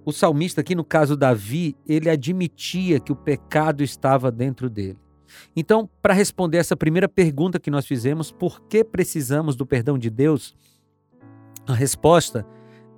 o 0.06 0.12
salmista 0.12 0.62
aqui 0.62 0.76
no 0.76 0.84
caso 0.84 1.16
Davi, 1.16 1.76
ele 1.88 2.10
admitia 2.10 3.00
que 3.00 3.12
o 3.12 3.16
pecado 3.16 3.84
estava 3.84 4.32
dentro 4.32 4.70
dele. 4.70 4.98
Então, 5.56 5.90
para 6.02 6.14
responder 6.14 6.58
essa 6.58 6.76
primeira 6.76 7.08
pergunta 7.08 7.60
que 7.60 7.72
nós 7.72 7.86
fizemos, 7.86 8.32
por 8.32 8.62
que 8.62 8.84
precisamos 8.84 9.56
do 9.56 9.66
perdão 9.66 9.98
de 9.98 10.10
Deus? 10.10 10.56
A 11.66 11.74
resposta 11.74 12.46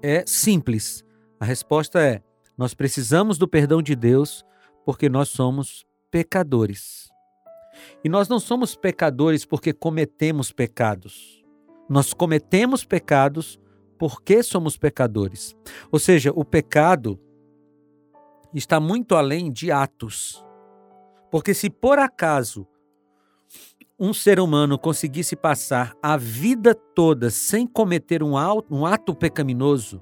é 0.02 0.24
simples. 0.26 1.04
A 1.40 1.46
resposta 1.46 2.02
é: 2.02 2.22
nós 2.58 2.74
precisamos 2.74 3.38
do 3.38 3.48
perdão 3.48 3.82
de 3.82 3.96
Deus 3.96 4.44
porque 4.86 5.10
nós 5.10 5.30
somos 5.30 5.86
pecadores. 6.12 7.10
E 8.04 8.10
nós 8.10 8.28
não 8.28 8.40
somos 8.40 8.76
pecadores 8.76 9.46
porque 9.46 9.74
cometemos 9.74 10.52
pecados. 10.52 11.44
Nós 11.90 12.14
cometemos 12.14 12.86
pecados 12.86 13.60
porque 13.98 14.44
somos 14.44 14.78
pecadores. 14.78 15.56
Ou 15.92 16.00
seja, 16.00 16.32
o 16.36 16.44
pecado 16.44 17.20
está 18.54 18.80
muito 18.80 19.16
além 19.16 19.52
de 19.52 19.72
atos. 19.72 20.44
Porque 21.30 21.54
se 21.54 21.70
por 21.70 22.00
acaso 22.00 22.68
um 23.98 24.14
ser 24.14 24.40
humano 24.40 24.78
conseguisse 24.78 25.36
passar 25.36 25.96
a 26.02 26.18
vida 26.18 26.76
toda 26.76 27.30
sem 27.30 27.66
cometer 27.66 28.22
um, 28.22 28.36
ato 28.86 29.16
pecaminoso, 29.16 30.02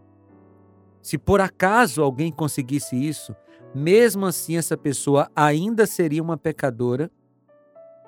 se 1.01 1.17
por 1.17 1.39
acaso 1.39 2.01
alguém 2.01 2.31
conseguisse 2.31 2.95
isso, 2.95 3.35
mesmo 3.73 4.25
assim 4.25 4.57
essa 4.57 4.75
pessoa 4.75 5.29
ainda 5.35 5.85
seria 5.85 6.23
uma 6.23 6.37
pecadora 6.37 7.11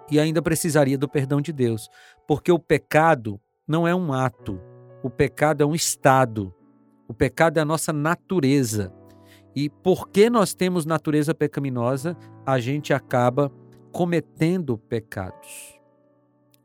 e 0.10 0.20
ainda 0.20 0.42
precisaria 0.42 0.98
do 0.98 1.10
perdão 1.10 1.42
de 1.42 1.52
Deus, 1.52 1.90
porque 2.28 2.52
o 2.52 2.60
pecado 2.60 3.40
não 3.68 3.88
é 3.88 3.94
um 3.94 4.14
ato, 4.14 4.60
o 5.06 5.10
pecado 5.12 5.62
é 5.62 5.66
um 5.68 5.76
estado, 5.76 6.52
o 7.08 7.14
pecado 7.14 7.60
é 7.60 7.62
a 7.62 7.66
nossa 7.66 7.94
natureza. 7.94 8.92
E 9.56 9.70
porque 9.70 10.32
nós 10.32 10.56
temos 10.56 10.84
natureza 10.84 11.32
pecaminosa, 11.32 12.18
a 12.44 12.60
gente 12.60 12.92
acaba 12.92 13.52
cometendo 13.92 14.80
pecados. 14.80 15.80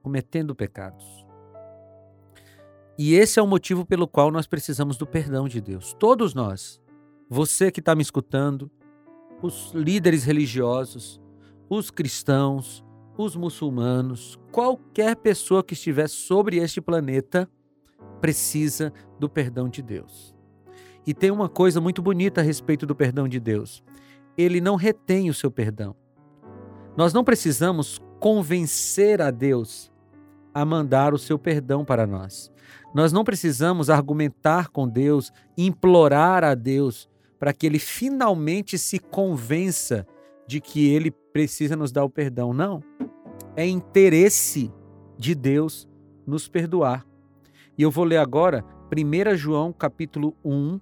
Cometendo 0.03 0.55
pecados. 0.55 1.05
E 2.97 3.13
esse 3.13 3.39
é 3.39 3.43
o 3.43 3.47
motivo 3.47 3.85
pelo 3.85 4.09
qual 4.09 4.31
nós 4.31 4.47
precisamos 4.47 4.97
do 4.97 5.07
perdão 5.07 5.47
de 5.47 5.61
Deus. 5.61 5.95
Todos 5.99 6.33
nós. 6.33 6.81
Você 7.29 7.71
que 7.71 7.81
está 7.81 7.95
me 7.95 8.01
escutando, 8.01 8.71
os 9.43 9.71
líderes 9.75 10.25
religiosos, 10.25 11.21
os 11.69 11.91
cristãos, 11.91 12.83
os 13.19 13.37
muçulmanos, 13.37 14.39
qualquer 14.51 15.15
pessoa 15.17 15.63
que 15.63 15.75
estiver 15.75 16.09
sobre 16.09 16.57
este 16.57 16.81
planeta 16.81 17.47
precisa 18.21 18.93
do 19.19 19.29
perdão 19.29 19.69
de 19.69 19.83
Deus. 19.83 20.35
E 21.07 21.15
tem 21.15 21.31
uma 21.31 21.49
coisa 21.49 21.81
muito 21.81 22.03
bonita 22.03 22.41
a 22.41 22.45
respeito 22.45 22.87
do 22.87 22.95
perdão 22.95 23.27
de 23.27 23.41
Deus. 23.41 23.83
Ele 24.37 24.61
não 24.61 24.77
retém 24.77 25.29
o 25.31 25.35
seu 25.35 25.51
perdão. 25.51 25.95
Nós 26.97 27.13
não 27.13 27.25
precisamos 27.25 28.01
convencer 28.19 29.21
a 29.23 29.31
Deus 29.31 29.91
a 30.53 30.65
mandar 30.65 31.15
o 31.15 31.19
seu 31.19 31.39
perdão 31.39 31.85
para 31.85 32.07
nós. 32.07 32.53
Nós 32.95 33.13
não 33.13 33.25
precisamos 33.25 33.89
argumentar 33.89 34.69
com 34.69 34.89
Deus, 34.89 35.33
implorar 35.57 36.45
a 36.45 36.55
Deus 36.55 37.09
para 37.39 37.53
que 37.53 37.67
ele 37.67 37.79
finalmente 37.79 38.77
se 38.77 38.99
convença 38.99 40.07
de 40.47 40.61
que 40.61 40.89
ele 40.93 41.11
precisa 41.11 41.77
nos 41.77 41.91
dar 41.91 42.05
o 42.05 42.11
perdão. 42.11 42.53
Não. 42.53 42.83
É 43.57 43.67
interesse 43.67 44.71
de 45.17 45.35
Deus 45.35 45.89
nos 46.27 46.49
perdoar. 46.49 47.07
E 47.81 47.83
eu 47.83 47.91
vou 47.91 48.05
ler 48.05 48.19
agora 48.19 48.63
1 48.95 49.35
João 49.37 49.73
capítulo 49.73 50.37
1 50.45 50.79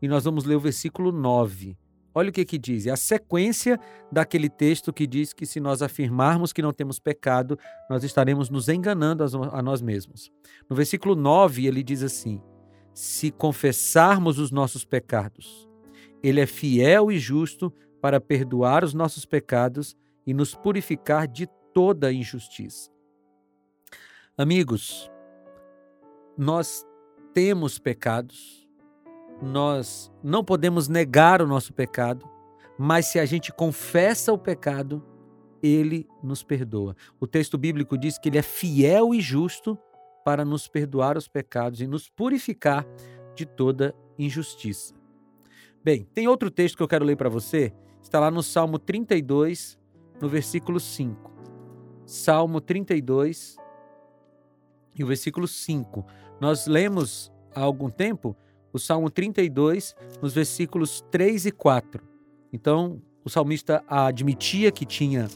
e 0.00 0.08
nós 0.08 0.24
vamos 0.24 0.46
ler 0.46 0.54
o 0.54 0.60
versículo 0.60 1.12
9. 1.12 1.76
Olha 2.14 2.30
o 2.30 2.32
que 2.32 2.42
que 2.42 2.56
diz, 2.56 2.86
é 2.86 2.90
a 2.90 2.96
sequência 2.96 3.78
daquele 4.10 4.48
texto 4.48 4.94
que 4.94 5.06
diz 5.06 5.34
que 5.34 5.44
se 5.44 5.60
nós 5.60 5.82
afirmarmos 5.82 6.54
que 6.54 6.62
não 6.62 6.72
temos 6.72 6.98
pecado, 6.98 7.58
nós 7.90 8.02
estaremos 8.02 8.48
nos 8.48 8.66
enganando 8.70 9.24
a 9.52 9.60
nós 9.60 9.82
mesmos. 9.82 10.32
No 10.70 10.74
versículo 10.74 11.14
9, 11.14 11.66
ele 11.66 11.82
diz 11.82 12.02
assim: 12.02 12.40
Se 12.94 13.30
confessarmos 13.30 14.38
os 14.38 14.50
nossos 14.50 14.86
pecados, 14.86 15.68
ele 16.22 16.40
é 16.40 16.46
fiel 16.46 17.12
e 17.12 17.18
justo 17.18 17.70
para 18.00 18.22
perdoar 18.22 18.84
os 18.84 18.94
nossos 18.94 19.26
pecados 19.26 19.94
e 20.26 20.32
nos 20.32 20.54
purificar 20.54 21.28
de 21.28 21.46
toda 21.74 22.10
injustiça. 22.10 22.90
Amigos, 24.38 25.10
nós 26.36 26.86
temos 27.32 27.78
pecados, 27.78 28.68
nós 29.42 30.12
não 30.22 30.44
podemos 30.44 30.88
negar 30.88 31.40
o 31.42 31.46
nosso 31.46 31.72
pecado, 31.72 32.28
mas 32.78 33.06
se 33.06 33.18
a 33.18 33.24
gente 33.24 33.52
confessa 33.52 34.32
o 34.32 34.38
pecado, 34.38 35.02
ele 35.62 36.06
nos 36.22 36.42
perdoa. 36.42 36.94
O 37.18 37.26
texto 37.26 37.56
bíblico 37.56 37.96
diz 37.96 38.18
que 38.18 38.28
ele 38.28 38.38
é 38.38 38.42
fiel 38.42 39.14
e 39.14 39.20
justo 39.20 39.78
para 40.24 40.44
nos 40.44 40.68
perdoar 40.68 41.16
os 41.16 41.28
pecados 41.28 41.80
e 41.80 41.86
nos 41.86 42.08
purificar 42.08 42.86
de 43.34 43.46
toda 43.46 43.94
injustiça. 44.18 44.94
Bem, 45.82 46.04
tem 46.12 46.26
outro 46.26 46.50
texto 46.50 46.76
que 46.76 46.82
eu 46.82 46.88
quero 46.88 47.04
ler 47.04 47.16
para 47.16 47.28
você, 47.28 47.72
está 48.02 48.18
lá 48.18 48.30
no 48.30 48.42
Salmo 48.42 48.78
32, 48.78 49.78
no 50.20 50.28
versículo 50.28 50.80
5. 50.80 51.32
Salmo 52.04 52.60
32 52.60 53.56
e 54.96 55.04
o 55.04 55.06
versículo 55.06 55.46
5. 55.46 56.04
Nós 56.40 56.66
lemos 56.66 57.32
há 57.54 57.60
algum 57.60 57.90
tempo 57.90 58.36
o 58.72 58.78
Salmo 58.78 59.10
32, 59.10 59.94
nos 60.20 60.34
versículos 60.34 61.02
3 61.10 61.46
e 61.46 61.52
4. 61.52 62.02
Então, 62.52 63.00
o 63.24 63.30
salmista 63.30 63.82
admitia 63.88 64.70
que 64.70 64.84
tinha 64.84 65.28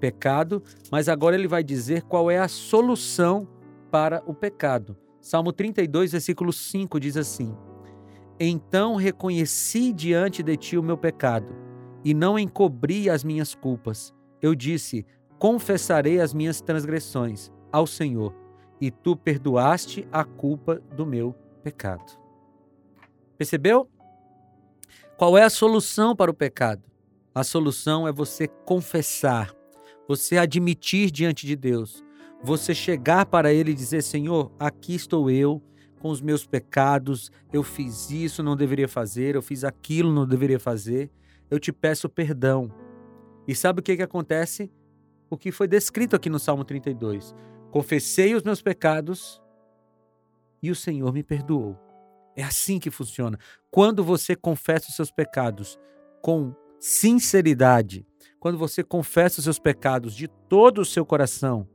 pecado, 0.00 0.62
mas 0.90 1.08
agora 1.08 1.36
ele 1.36 1.48
vai 1.48 1.62
dizer 1.62 2.02
qual 2.02 2.30
é 2.30 2.38
a 2.38 2.48
solução 2.48 3.46
para 3.90 4.22
o 4.26 4.34
pecado. 4.34 4.96
Salmo 5.20 5.52
32, 5.52 6.12
versículo 6.12 6.52
5 6.52 6.98
diz 7.00 7.16
assim: 7.16 7.54
Então 8.38 8.96
reconheci 8.96 9.92
diante 9.92 10.42
de 10.42 10.56
ti 10.56 10.76
o 10.76 10.82
meu 10.82 10.96
pecado, 10.96 11.54
e 12.04 12.14
não 12.14 12.38
encobri 12.38 13.10
as 13.10 13.24
minhas 13.24 13.54
culpas. 13.54 14.14
Eu 14.40 14.54
disse: 14.54 15.04
Confessarei 15.38 16.20
as 16.20 16.32
minhas 16.32 16.60
transgressões 16.60 17.50
ao 17.72 17.86
Senhor, 17.86 18.34
e 18.80 18.90
tu 18.90 19.16
perdoaste 19.16 20.06
a 20.12 20.24
culpa 20.24 20.82
do 20.94 21.06
meu 21.06 21.34
pecado. 21.62 22.04
Percebeu? 23.36 23.88
Qual 25.16 25.36
é 25.36 25.42
a 25.42 25.50
solução 25.50 26.14
para 26.14 26.30
o 26.30 26.34
pecado? 26.34 26.82
A 27.34 27.42
solução 27.44 28.06
é 28.06 28.12
você 28.12 28.46
confessar, 28.46 29.54
você 30.08 30.38
admitir 30.38 31.10
diante 31.10 31.46
de 31.46 31.56
Deus, 31.56 32.04
você 32.42 32.74
chegar 32.74 33.26
para 33.26 33.52
Ele 33.52 33.72
e 33.72 33.74
dizer: 33.74 34.02
Senhor, 34.02 34.52
aqui 34.58 34.94
estou 34.94 35.30
eu 35.30 35.62
com 36.00 36.10
os 36.10 36.20
meus 36.20 36.46
pecados, 36.46 37.30
eu 37.52 37.62
fiz 37.62 38.10
isso, 38.10 38.42
não 38.42 38.56
deveria 38.56 38.88
fazer, 38.88 39.34
eu 39.34 39.42
fiz 39.42 39.64
aquilo, 39.64 40.12
não 40.12 40.26
deveria 40.26 40.60
fazer, 40.60 41.10
eu 41.50 41.58
te 41.58 41.72
peço 41.72 42.08
perdão. 42.08 42.70
E 43.48 43.54
sabe 43.54 43.80
o 43.80 43.82
que, 43.82 43.96
que 43.96 44.02
acontece? 44.02 44.70
O 45.28 45.36
que 45.36 45.50
foi 45.50 45.66
descrito 45.66 46.14
aqui 46.14 46.28
no 46.28 46.38
Salmo 46.38 46.64
32. 46.64 47.34
Confessei 47.76 48.34
os 48.34 48.42
meus 48.42 48.62
pecados 48.62 49.38
e 50.62 50.70
o 50.70 50.74
Senhor 50.74 51.12
me 51.12 51.22
perdoou. 51.22 51.78
É 52.34 52.42
assim 52.42 52.78
que 52.78 52.90
funciona. 52.90 53.38
Quando 53.70 54.02
você 54.02 54.34
confessa 54.34 54.88
os 54.88 54.96
seus 54.96 55.10
pecados 55.10 55.78
com 56.22 56.54
sinceridade, 56.80 58.06
quando 58.40 58.56
você 58.56 58.82
confessa 58.82 59.40
os 59.40 59.44
seus 59.44 59.58
pecados 59.58 60.14
de 60.14 60.26
todo 60.26 60.80
o 60.80 60.86
seu 60.86 61.04
coração, 61.04 61.68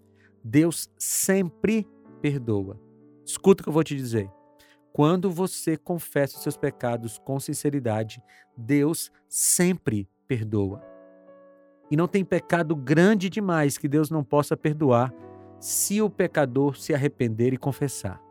Deus 0.44 0.90
sempre 0.98 1.88
perdoa. 2.20 2.82
Escuta 3.24 3.62
o 3.62 3.64
que 3.66 3.70
eu 3.70 3.74
vou 3.74 3.84
te 3.84 3.96
dizer. 3.96 4.28
Quando 4.92 5.30
você 5.30 5.78
confessa 5.78 6.36
os 6.36 6.42
seus 6.42 6.58
pecados 6.58 7.20
com 7.20 7.40
sinceridade, 7.40 8.24
Deus 8.58 9.12
sempre 9.30 10.10
perdoa. 10.28 10.82
E 11.92 11.96
não 11.96 12.08
tem 12.08 12.26
pecado 12.26 12.76
grande 12.76 13.30
demais 13.30 13.78
que 13.78 13.88
Deus 13.88 14.10
não 14.10 14.24
possa 14.24 14.58
perdoar 14.58 15.14
se 15.62 16.02
o 16.02 16.10
pecador 16.10 16.76
se 16.76 16.94
arrepender 16.94 17.54
e 17.54 17.58
confessar. 17.58 18.22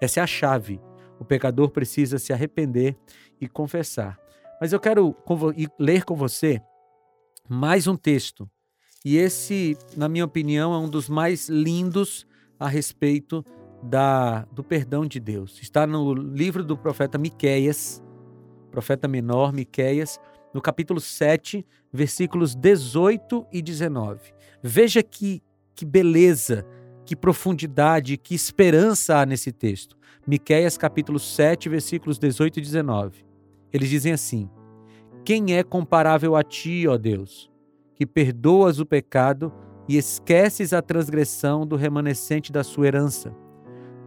Essa 0.00 0.20
é 0.20 0.22
a 0.22 0.26
chave 0.26 0.80
o 1.18 1.24
pecador 1.24 1.70
precisa 1.70 2.18
se 2.18 2.32
arrepender 2.32 2.96
e 3.40 3.48
confessar. 3.48 4.18
Mas 4.60 4.72
eu 4.72 4.80
quero 4.80 5.14
ler 5.78 6.04
com 6.04 6.14
você 6.14 6.62
mais 7.48 7.86
um 7.86 7.96
texto. 7.96 8.48
E 9.04 9.16
esse, 9.16 9.76
na 9.96 10.08
minha 10.08 10.24
opinião, 10.24 10.74
é 10.74 10.78
um 10.78 10.88
dos 10.88 11.08
mais 11.08 11.48
lindos 11.48 12.26
a 12.58 12.68
respeito 12.68 13.44
da, 13.82 14.42
do 14.46 14.62
perdão 14.62 15.06
de 15.06 15.20
Deus. 15.20 15.58
Está 15.62 15.86
no 15.86 16.12
livro 16.12 16.64
do 16.64 16.76
profeta 16.76 17.16
Miqueias, 17.16 18.02
profeta 18.70 19.06
menor 19.06 19.52
Miqueias, 19.52 20.20
no 20.52 20.60
capítulo 20.60 21.00
7, 21.00 21.64
versículos 21.92 22.54
18 22.54 23.46
e 23.52 23.62
19. 23.62 24.34
Veja 24.62 25.02
que, 25.02 25.42
que 25.78 25.84
beleza, 25.84 26.66
que 27.06 27.14
profundidade, 27.14 28.16
que 28.16 28.34
esperança 28.34 29.18
há 29.18 29.24
nesse 29.24 29.52
texto. 29.52 29.96
Miqueias 30.26 30.76
capítulo 30.76 31.20
7, 31.20 31.68
versículos 31.68 32.18
18 32.18 32.58
e 32.58 32.62
19. 32.62 33.24
Eles 33.72 33.88
dizem 33.88 34.12
assim: 34.12 34.50
Quem 35.24 35.54
é 35.54 35.62
comparável 35.62 36.34
a 36.34 36.42
ti, 36.42 36.88
ó 36.88 36.98
Deus, 36.98 37.48
que 37.94 38.04
perdoas 38.04 38.80
o 38.80 38.86
pecado 38.86 39.52
e 39.88 39.96
esqueces 39.96 40.72
a 40.72 40.82
transgressão 40.82 41.64
do 41.64 41.76
remanescente 41.76 42.50
da 42.50 42.64
sua 42.64 42.88
herança? 42.88 43.32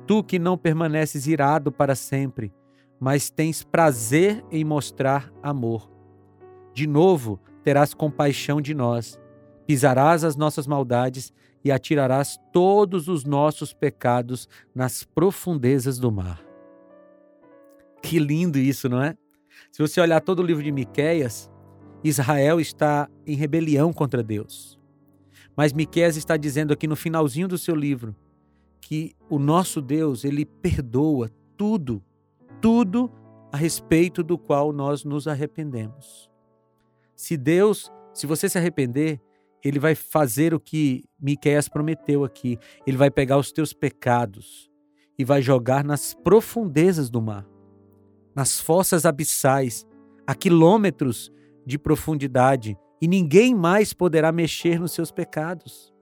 Tu 0.05 0.21
que 0.25 0.37
não 0.37 0.57
permaneces 0.57 1.25
irado 1.25 1.71
para 1.71 1.95
sempre, 1.95 2.51
mas 2.99 3.29
tens 3.29 3.63
prazer 3.63 4.43
em 4.51 4.65
mostrar 4.65 5.31
amor. 5.41 5.89
De 6.73 6.85
novo 6.85 7.39
terás 7.63 7.93
compaixão 7.93 8.59
de 8.59 8.73
nós, 8.73 9.17
pisarás 9.65 10.25
as 10.25 10.35
nossas 10.35 10.67
maldades 10.67 11.31
e 11.63 11.71
atirarás 11.71 12.39
todos 12.51 13.07
os 13.07 13.23
nossos 13.23 13.73
pecados 13.73 14.47
nas 14.73 15.03
profundezas 15.03 15.97
do 15.99 16.11
mar. 16.11 16.43
Que 18.01 18.19
lindo 18.19 18.57
isso, 18.57 18.89
não 18.89 19.01
é? 19.01 19.15
Se 19.71 19.81
você 19.81 20.01
olhar 20.01 20.21
todo 20.21 20.39
o 20.39 20.45
livro 20.45 20.63
de 20.63 20.71
Miqueias, 20.71 21.49
Israel 22.03 22.59
está 22.59 23.07
em 23.25 23.35
rebelião 23.35 23.93
contra 23.93 24.23
Deus. 24.23 24.79
Mas 25.55 25.73
Miqueias 25.73 26.17
está 26.17 26.35
dizendo 26.35 26.73
aqui 26.73 26.87
no 26.87 26.95
finalzinho 26.95 27.47
do 27.47 27.57
seu 27.57 27.75
livro 27.75 28.15
que 28.79 29.15
o 29.29 29.37
nosso 29.37 29.81
Deus, 29.81 30.25
ele 30.25 30.45
perdoa 30.45 31.29
tudo, 31.55 32.03
tudo 32.59 33.11
a 33.51 33.57
respeito 33.57 34.23
do 34.23 34.37
qual 34.37 34.73
nós 34.73 35.03
nos 35.03 35.27
arrependemos. 35.27 36.29
Se 37.15 37.37
Deus, 37.37 37.91
se 38.13 38.25
você 38.25 38.49
se 38.49 38.57
arrepender, 38.57 39.21
ele 39.63 39.79
vai 39.79 39.95
fazer 39.95 40.53
o 40.53 40.59
que 40.59 41.03
Miqueias 41.19 41.67
prometeu 41.67 42.23
aqui. 42.23 42.57
Ele 42.85 42.97
vai 42.97 43.11
pegar 43.11 43.37
os 43.37 43.51
teus 43.51 43.73
pecados 43.73 44.69
e 45.17 45.23
vai 45.23 45.41
jogar 45.41 45.83
nas 45.83 46.13
profundezas 46.13 47.09
do 47.09 47.21
mar, 47.21 47.47
nas 48.35 48.59
fossas 48.59 49.05
abissais, 49.05 49.85
a 50.25 50.33
quilômetros 50.33 51.31
de 51.65 51.77
profundidade, 51.77 52.77
e 53.01 53.07
ninguém 53.07 53.53
mais 53.53 53.93
poderá 53.93 54.31
mexer 54.31 54.79
nos 54.79 54.91
seus 54.91 55.11
pecados. 55.11 55.93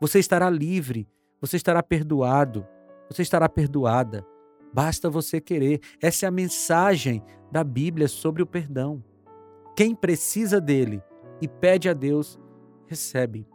Você 0.00 0.18
estará 0.18 0.48
livre, 0.48 1.08
você 1.40 1.56
estará 1.56 1.82
perdoado, 1.82 2.66
você 3.10 3.22
estará 3.22 3.48
perdoada. 3.48 4.26
Basta 4.72 5.08
você 5.08 5.40
querer. 5.40 5.80
Essa 6.02 6.26
é 6.26 6.28
a 6.28 6.32
mensagem 6.32 7.22
da 7.50 7.64
Bíblia 7.64 8.08
sobre 8.08 8.42
o 8.42 8.46
perdão. 8.46 9.02
Quem 9.74 9.94
precisa 9.94 10.60
dele 10.60 11.02
e 11.40 11.48
pede 11.48 11.88
a 11.88 11.92
Deus, 11.92 12.38
recebe. 12.88 13.46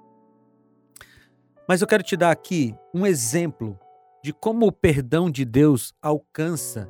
Mas 1.68 1.82
eu 1.82 1.88
quero 1.88 2.04
te 2.04 2.18
dar 2.18 2.32
aqui 2.32 2.76
um 2.94 3.06
exemplo 3.06 3.80
de 4.24 4.34
como 4.34 4.68
o 4.68 4.72
perdão 4.72 5.30
de 5.30 5.46
Deus 5.46 5.94
alcança 6.02 6.90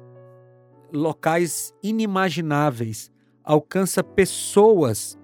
locais 0.92 1.74
inimagináveis, 1.82 3.12
alcança 3.44 4.04
pessoas 4.04 5.18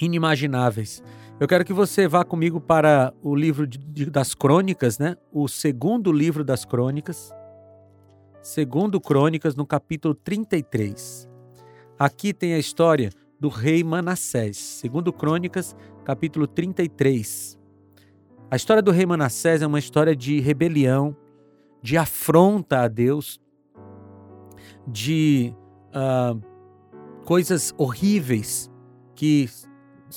inimagináveis. 0.00 1.02
Eu 1.38 1.46
quero 1.46 1.64
que 1.64 1.72
você 1.72 2.08
vá 2.08 2.24
comigo 2.24 2.60
para 2.60 3.12
o 3.22 3.34
livro 3.34 3.66
de, 3.66 3.78
de, 3.78 4.06
das 4.06 4.34
Crônicas, 4.34 4.98
né? 4.98 5.16
O 5.32 5.48
segundo 5.48 6.10
livro 6.12 6.42
das 6.42 6.64
Crônicas. 6.64 7.30
Segundo 8.42 9.00
Crônicas, 9.00 9.54
no 9.54 9.66
capítulo 9.66 10.14
33. 10.14 11.28
Aqui 11.98 12.32
tem 12.32 12.54
a 12.54 12.58
história 12.58 13.10
do 13.38 13.48
rei 13.48 13.84
Manassés. 13.84 14.56
Segundo 14.56 15.12
Crônicas, 15.12 15.76
capítulo 16.06 16.46
33. 16.46 17.58
A 18.48 18.54
história 18.54 18.80
do 18.80 18.92
rei 18.92 19.04
Manassés 19.04 19.60
é 19.60 19.66
uma 19.66 19.80
história 19.80 20.14
de 20.14 20.38
rebelião, 20.38 21.16
de 21.82 21.98
afronta 21.98 22.82
a 22.82 22.86
Deus, 22.86 23.40
de 24.86 25.52
uh, 25.88 26.40
coisas 27.24 27.74
horríveis 27.76 28.70
que 29.16 29.50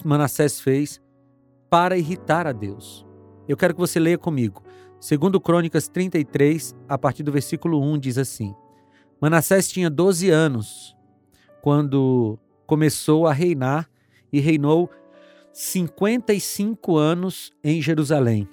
Manassés 0.05 0.61
fez 0.61 1.01
para 1.71 1.97
irritar 1.97 2.45
a 2.45 2.51
Deus. 2.51 3.03
Eu 3.47 3.57
quero 3.57 3.73
que 3.73 3.79
você 3.79 3.99
leia 3.99 4.17
comigo. 4.19 4.61
Segundo 4.99 5.41
Crônicas 5.41 5.87
33, 5.87 6.75
a 6.87 6.99
partir 6.99 7.23
do 7.23 7.31
versículo 7.31 7.81
1, 7.81 7.97
diz 7.97 8.19
assim: 8.19 8.53
Manassés 9.19 9.67
tinha 9.67 9.89
12 9.89 10.29
anos 10.29 10.95
quando 11.63 12.37
começou 12.67 13.25
a 13.25 13.33
reinar 13.33 13.89
e 14.31 14.39
reinou 14.39 14.87
55 15.61 16.95
anos 16.95 17.51
em 17.61 17.81
Jerusalém. 17.81 18.47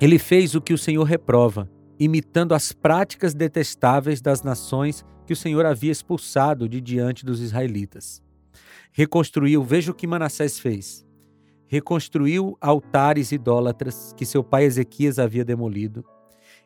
Ele 0.00 0.16
fez 0.16 0.54
o 0.54 0.60
que 0.60 0.72
o 0.72 0.78
Senhor 0.78 1.02
reprova, 1.02 1.68
imitando 1.98 2.54
as 2.54 2.72
práticas 2.72 3.34
detestáveis 3.34 4.20
das 4.20 4.42
nações 4.42 5.04
que 5.26 5.32
o 5.32 5.36
Senhor 5.36 5.66
havia 5.66 5.90
expulsado 5.90 6.68
de 6.68 6.80
diante 6.80 7.26
dos 7.26 7.40
israelitas. 7.40 8.22
Reconstruiu, 8.92 9.64
veja 9.64 9.90
o 9.90 9.94
que 9.94 10.06
Manassés 10.06 10.60
fez 10.60 11.04
reconstruiu 11.68 12.56
altares 12.62 13.30
idólatras 13.30 14.14
que 14.16 14.24
seu 14.24 14.42
pai 14.42 14.64
Ezequias 14.64 15.18
havia 15.18 15.44
demolido, 15.44 16.02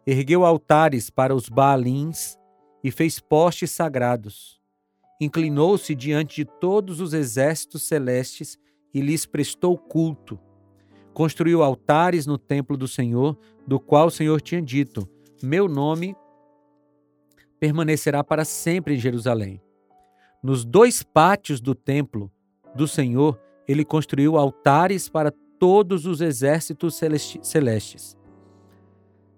ergueu 0.06 0.46
altares 0.46 1.10
para 1.10 1.34
os 1.34 1.48
Baalins 1.48 2.38
e 2.84 2.90
fez 2.92 3.18
postes 3.18 3.72
sagrados. 3.72 4.60
Inclinou-se 5.20 5.92
diante 5.94 6.36
de 6.36 6.44
todos 6.44 7.00
os 7.00 7.12
exércitos 7.12 7.82
celestes 7.82 8.56
e 8.92 9.00
lhes 9.00 9.26
prestou 9.26 9.76
culto. 9.76 10.38
Construiu 11.12 11.62
altares 11.62 12.26
no 12.26 12.38
templo 12.38 12.76
do 12.76 12.88
Senhor, 12.88 13.36
do 13.66 13.78
qual 13.78 14.06
o 14.06 14.10
Senhor 14.10 14.40
tinha 14.40 14.62
dito: 14.62 15.08
Meu 15.42 15.68
nome 15.68 16.16
permanecerá 17.60 18.24
para 18.24 18.44
sempre 18.44 18.94
em 18.94 18.98
Jerusalém. 18.98 19.60
Nos 20.42 20.64
dois 20.64 21.02
pátios 21.02 21.60
do 21.60 21.74
templo 21.74 22.30
do 22.74 22.88
Senhor, 22.88 23.40
ele 23.68 23.84
construiu 23.84 24.36
altares 24.36 25.08
para 25.08 25.32
todos 25.58 26.06
os 26.06 26.20
exércitos 26.20 27.00
celestes. 27.42 28.16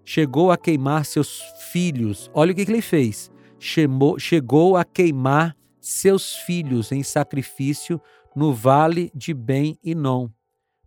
Chegou 0.03 0.51
a 0.51 0.57
queimar 0.57 1.05
seus 1.05 1.39
filhos. 1.71 2.31
Olha 2.33 2.51
o 2.51 2.55
que 2.55 2.61
ele 2.61 2.81
fez. 2.81 3.31
Chegou 3.59 4.75
a 4.75 4.83
queimar 4.83 5.55
seus 5.79 6.35
filhos 6.35 6.91
em 6.91 7.03
sacrifício 7.03 8.01
no 8.35 8.53
vale 8.53 9.11
de 9.15 9.33
Ben 9.33 9.79
Inon. 9.83 10.29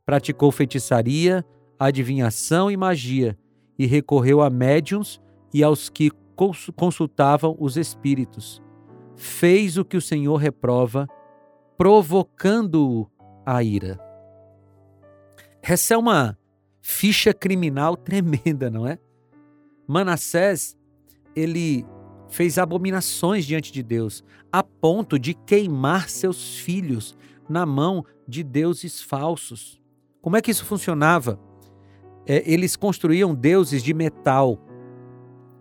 Praticou 0.04 0.52
feitiçaria, 0.52 1.44
adivinhação 1.78 2.70
e 2.70 2.76
magia, 2.76 3.38
e 3.78 3.86
recorreu 3.86 4.42
a 4.42 4.50
médiums 4.50 5.20
e 5.52 5.62
aos 5.62 5.88
que 5.88 6.10
consultavam 6.76 7.56
os 7.58 7.76
espíritos. 7.76 8.62
Fez 9.16 9.76
o 9.76 9.84
que 9.84 9.96
o 9.96 10.02
Senhor 10.02 10.36
reprova, 10.36 11.08
provocando-o 11.76 13.10
a 13.44 13.62
ira. 13.62 13.98
Essa 15.62 15.94
é 15.94 15.96
uma 15.96 16.38
ficha 16.80 17.32
criminal 17.32 17.96
tremenda, 17.98 18.70
não 18.70 18.86
é? 18.86 18.98
Manassés, 19.86 20.76
ele 21.34 21.84
fez 22.28 22.58
abominações 22.58 23.46
diante 23.46 23.72
de 23.72 23.82
Deus, 23.82 24.22
a 24.52 24.62
ponto 24.62 25.18
de 25.18 25.34
queimar 25.34 26.08
seus 26.08 26.58
filhos 26.58 27.16
na 27.48 27.64
mão 27.64 28.04
de 28.26 28.42
deuses 28.42 29.00
falsos. 29.00 29.80
Como 30.20 30.36
é 30.36 30.42
que 30.42 30.50
isso 30.50 30.64
funcionava? 30.64 31.40
É, 32.26 32.42
eles 32.50 32.76
construíam 32.76 33.34
deuses 33.34 33.82
de 33.82 33.94
metal 33.94 34.58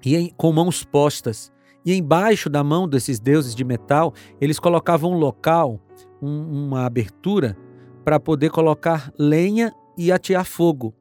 e 0.05 0.15
em, 0.15 0.29
com 0.35 0.51
mãos 0.51 0.83
postas. 0.83 1.51
E 1.85 1.93
embaixo 1.93 2.49
da 2.49 2.63
mão 2.63 2.87
desses 2.87 3.19
deuses 3.19 3.55
de 3.55 3.63
metal, 3.63 4.13
eles 4.41 4.59
colocavam 4.59 5.13
um 5.13 5.17
local, 5.17 5.79
um, 6.21 6.65
uma 6.67 6.85
abertura 6.85 7.57
para 8.03 8.19
poder 8.19 8.49
colocar 8.49 9.11
lenha 9.17 9.73
e 9.97 10.11
atear 10.11 10.43
fogo. 10.43 10.93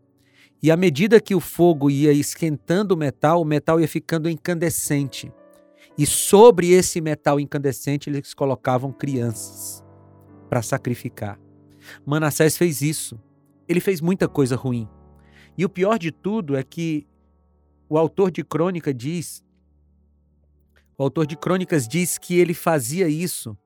E 0.63 0.71
à 0.71 0.77
medida 0.77 1.21
que 1.21 1.35
o 1.35 1.41
fogo 1.41 1.91
ia 1.91 2.13
esquentando 2.13 2.95
o 2.95 2.97
metal, 2.97 3.43
o 3.43 3.45
metal 3.45 3.81
ia 3.81 3.89
ficando 3.89 4.31
incandescente. 4.31 5.33
E 5.99 6.07
sobre 6.07 6.71
esse 6.71 7.01
metal 7.01 7.41
incandescente 7.41 8.09
eles 8.09 8.33
colocavam 8.35 8.93
crianças 8.93 9.86
para 10.49 10.63
sacrificar. 10.63 11.39
Manassés 12.05 12.57
fez 12.57 12.83
isso. 12.83 13.21
Ele 13.69 13.81
fez 13.81 14.01
muita 14.01 14.29
coisa 14.29 14.57
ruim. 14.57 14.89
E 15.57 15.65
o 15.65 15.69
pior 15.69 15.99
de 15.99 16.11
tudo 16.11 16.57
é 16.57 16.63
que 16.63 17.07
o 17.89 17.97
autor 17.97 18.31
de 18.31 18.45
crônica 18.45 18.93
diz, 18.93 19.45
o 20.99 21.03
autor 21.03 21.27
de 21.27 21.37
crônicas 21.37 21.87
diz 21.87 22.19
que 22.19 22.39
ele 22.39 22.55
fazia 22.55 23.09
isso 23.09 23.57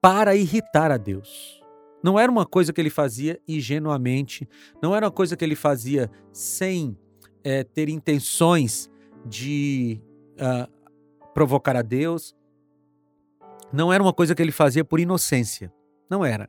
para 0.00 0.34
irritar 0.34 0.90
a 0.90 0.96
Deus. 0.96 1.62
Não 2.02 2.18
era 2.18 2.30
uma 2.30 2.46
coisa 2.46 2.72
que 2.72 2.80
ele 2.80 2.90
fazia 2.90 3.40
ingenuamente, 3.46 4.48
não 4.82 4.94
era 4.94 5.06
uma 5.06 5.12
coisa 5.12 5.36
que 5.36 5.44
ele 5.44 5.56
fazia 5.56 6.10
sem 6.32 6.96
é, 7.42 7.64
ter 7.64 7.88
intenções 7.88 8.88
de 9.26 10.00
uh, 10.34 10.70
provocar 11.34 11.76
a 11.76 11.82
Deus. 11.82 12.36
Não 13.72 13.92
era 13.92 14.02
uma 14.02 14.12
coisa 14.12 14.34
que 14.34 14.40
ele 14.40 14.52
fazia 14.52 14.84
por 14.84 15.00
inocência. 15.00 15.72
Não 16.10 16.24
era. 16.24 16.48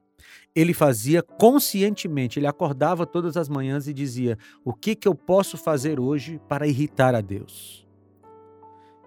Ele 0.55 0.73
fazia 0.73 1.21
conscientemente. 1.21 2.39
Ele 2.39 2.47
acordava 2.47 3.05
todas 3.05 3.37
as 3.37 3.49
manhãs 3.49 3.87
e 3.87 3.93
dizia: 3.93 4.37
O 4.63 4.73
que, 4.73 4.95
que 4.95 5.07
eu 5.07 5.15
posso 5.15 5.57
fazer 5.57 5.99
hoje 5.99 6.39
para 6.47 6.67
irritar 6.67 7.15
a 7.15 7.21
Deus? 7.21 7.87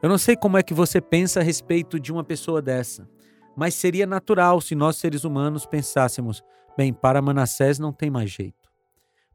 Eu 0.03 0.09
não 0.09 0.19
sei 0.19 0.37
como 0.37 0.59
é 0.59 0.63
que 0.63 0.75
você 0.75 1.01
pensa 1.01 1.41
a 1.41 1.43
respeito 1.43 1.99
de 2.01 2.13
uma 2.13 2.25
pessoa 2.25 2.61
dessa. 2.61 3.09
Mas 3.57 3.75
seria 3.75 4.07
natural 4.07 4.61
se 4.61 4.75
nós 4.75 4.97
seres 4.97 5.25
humanos 5.25 5.67
pensássemos: 5.67 6.43
bem, 6.77 6.93
para 6.93 7.23
Manassés 7.23 7.79
não 7.79 7.93
tem 7.93 8.11
mais 8.11 8.31
jeito. 8.31 8.71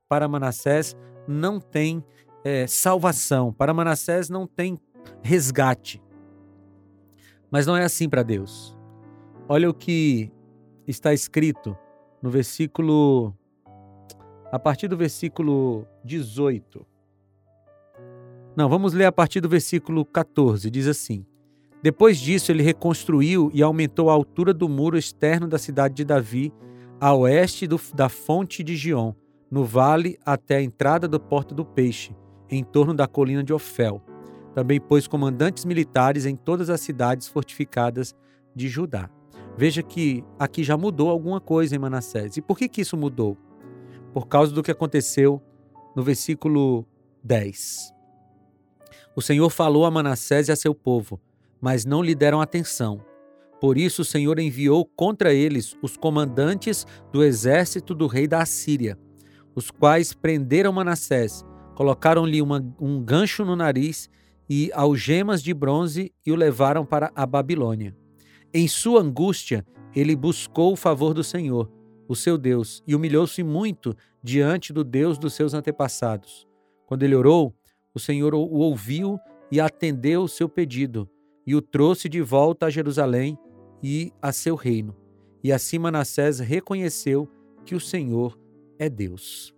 Para 0.10 0.28
Manassés 0.28 0.96
não 1.28 1.60
tem 1.60 2.04
é, 2.44 2.66
salvação. 2.68 3.54
Para 3.54 3.74
Manassés 3.74 4.30
não 4.30 4.48
tem 4.48 4.80
resgate. 5.22 6.02
Mas 7.52 7.66
não 7.66 7.76
é 7.78 7.84
assim 7.84 8.10
para 8.10 8.24
Deus. 8.24 8.78
Olha 9.48 9.70
o 9.70 9.74
que 9.74 10.32
está 10.88 11.14
escrito 11.14 11.78
no 12.22 12.30
versículo. 12.30 13.34
A 14.52 14.58
partir 14.58 14.88
do 14.88 14.96
versículo 14.96 15.86
18. 16.06 16.86
Não, 18.56 18.70
vamos 18.70 18.94
ler 18.94 19.06
a 19.06 19.12
partir 19.12 19.42
do 19.42 19.50
versículo 19.50 20.06
14. 20.06 20.70
Diz 20.72 20.88
assim: 20.88 21.26
depois 21.82 22.18
disso, 22.18 22.52
ele 22.52 22.64
reconstruiu 22.64 23.52
e 23.54 23.62
aumentou 23.62 24.10
a 24.10 24.14
altura 24.14 24.54
do 24.54 24.68
muro 24.68 24.98
externo 24.98 25.48
da 25.48 25.60
cidade 25.60 25.94
de 25.94 26.06
Davi, 26.06 26.52
a 27.00 27.14
oeste 27.14 27.68
do, 27.68 27.80
da 27.94 28.10
fonte 28.10 28.64
de 28.64 28.76
Gion, 28.76 29.14
no 29.50 29.64
vale 29.64 30.18
até 30.26 30.58
a 30.58 30.62
entrada 30.62 31.08
da 31.08 31.20
Porta 31.20 31.54
do 31.54 31.64
Peixe, 31.64 32.16
em 32.50 32.64
torno 32.64 32.94
da 32.94 33.08
colina 33.08 33.44
de 33.44 33.54
Ofel. 33.54 34.02
Também 34.56 34.82
pôs 34.82 35.08
comandantes 35.08 35.66
militares 35.66 36.26
em 36.26 36.36
todas 36.36 36.70
as 36.70 36.82
cidades 36.82 37.28
fortificadas 37.28 38.16
de 38.56 38.68
Judá. 38.68 39.08
Veja 39.58 39.82
que 39.82 40.24
aqui 40.38 40.64
já 40.64 40.78
mudou 40.78 41.10
alguma 41.10 41.42
coisa 41.42 41.76
em 41.76 41.80
Manassés. 41.80 42.38
E 42.38 42.42
por 42.42 42.58
que, 42.58 42.70
que 42.70 42.82
isso 42.82 42.96
mudou? 42.96 43.36
Por 44.14 44.28
causa 44.28 44.54
do 44.54 44.62
que 44.62 44.70
aconteceu 44.70 45.42
no 45.96 46.04
versículo 46.04 46.86
10. 47.24 47.92
O 49.16 49.22
Senhor 49.22 49.50
falou 49.50 49.84
a 49.84 49.90
Manassés 49.90 50.48
e 50.48 50.52
a 50.52 50.56
seu 50.56 50.76
povo, 50.76 51.20
mas 51.60 51.86
não 51.86 52.04
lhe 52.04 52.14
deram 52.14 52.40
atenção. 52.40 53.04
Por 53.60 53.80
isso 53.80 54.04
o 54.04 54.06
Senhor 54.06 54.38
enviou 54.38 54.86
contra 54.86 55.34
eles 55.34 55.76
os 55.82 55.98
comandantes 55.98 56.86
do 57.12 57.24
exército 57.24 57.96
do 57.96 58.06
rei 58.06 58.28
da 58.28 58.44
Assíria, 58.44 58.96
os 59.56 59.72
quais 59.72 60.14
prenderam 60.14 60.72
Manassés, 60.72 61.44
colocaram-lhe 61.74 62.44
um 62.44 63.02
gancho 63.04 63.44
no 63.44 63.56
nariz 63.56 64.08
e 64.48 64.72
algemas 64.72 65.42
de 65.42 65.52
bronze 65.52 66.14
e 66.24 66.32
o 66.32 66.36
levaram 66.36 66.86
para 66.86 67.12
a 67.16 67.26
Babilônia. 67.26 67.96
Em 68.54 68.68
sua 68.68 69.02
angústia, 69.02 69.66
ele 69.96 70.16
buscou 70.16 70.74
o 70.74 70.78
favor 70.78 71.14
do 71.14 71.24
Senhor, 71.24 71.72
o 72.08 72.16
seu 72.16 72.38
Deus, 72.38 72.82
e 72.88 72.96
humilhou-se 72.96 73.44
muito 73.44 73.96
diante 74.24 74.72
do 74.72 74.84
Deus 74.84 75.18
dos 75.18 75.34
seus 75.34 75.54
antepassados. 75.54 76.48
Quando 76.86 77.04
ele 77.04 77.16
orou, 77.16 77.54
o 77.94 78.00
Senhor 78.00 78.34
o 78.34 78.40
ouviu 78.40 79.20
e 79.52 79.60
atendeu 79.60 80.24
o 80.24 80.28
seu 80.28 80.48
pedido, 80.48 81.10
e 81.46 81.56
o 81.56 81.62
trouxe 81.62 82.08
de 82.08 82.22
volta 82.22 82.68
a 82.68 82.70
Jerusalém 82.70 83.38
e 83.84 84.12
a 84.22 84.32
seu 84.32 84.56
reino. 84.56 84.96
E 85.44 85.52
assim 85.52 85.78
Manassés 85.78 86.40
reconheceu 86.40 87.30
que 87.66 87.76
o 87.76 87.80
Senhor 87.80 88.38
é 88.80 88.90
Deus. 88.90 89.54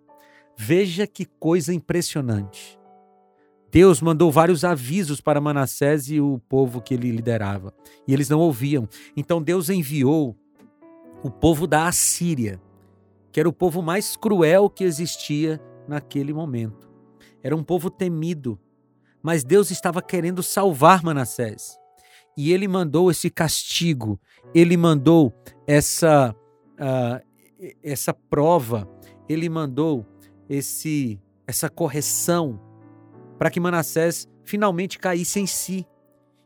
Veja 0.58 1.06
que 1.06 1.26
coisa 1.26 1.74
impressionante. 1.74 2.79
Deus 3.72 4.02
mandou 4.02 4.32
vários 4.32 4.64
avisos 4.64 5.22
para 5.22 5.40
Manassés 5.40 6.10
e 6.10 6.20
o 6.20 6.40
povo 6.50 6.82
que 6.82 6.94
ele 6.94 7.12
liderava, 7.12 7.74
e 8.08 8.14
eles 8.14 8.30
não 8.30 8.40
ouviam. 8.40 8.88
Então 9.16 9.42
Deus 9.42 9.70
enviou 9.70 10.36
o 11.24 11.30
povo 11.30 11.68
da 11.68 11.88
Assíria, 11.88 12.60
que 13.32 13.40
era 13.40 13.48
o 13.48 13.54
povo 13.54 13.82
mais 13.82 14.16
cruel 14.16 14.70
que 14.70 14.84
existia 14.84 15.62
naquele 15.88 16.34
momento. 16.34 16.90
Era 17.44 17.56
um 17.56 17.64
povo 17.64 17.90
temido, 17.90 18.60
mas 19.22 19.44
Deus 19.44 19.70
estava 19.70 20.02
querendo 20.02 20.42
salvar 20.42 21.04
Manassés. 21.04 21.78
E 22.36 22.52
ele 22.52 22.68
mandou 22.68 23.12
esse 23.12 23.30
castigo, 23.30 24.20
ele 24.54 24.78
mandou 24.78 25.34
essa, 25.68 26.36
uh, 26.80 27.74
essa 27.84 28.14
prova, 28.14 28.90
ele 29.28 29.50
mandou 29.50 30.06
esse 30.50 31.20
essa 31.46 31.68
correção 31.68 32.60
para 33.40 33.50
que 33.50 33.60
Manassés 33.60 34.28
finalmente 34.44 35.00
caísse 35.00 35.40
em 35.40 35.48
si. 35.48 35.88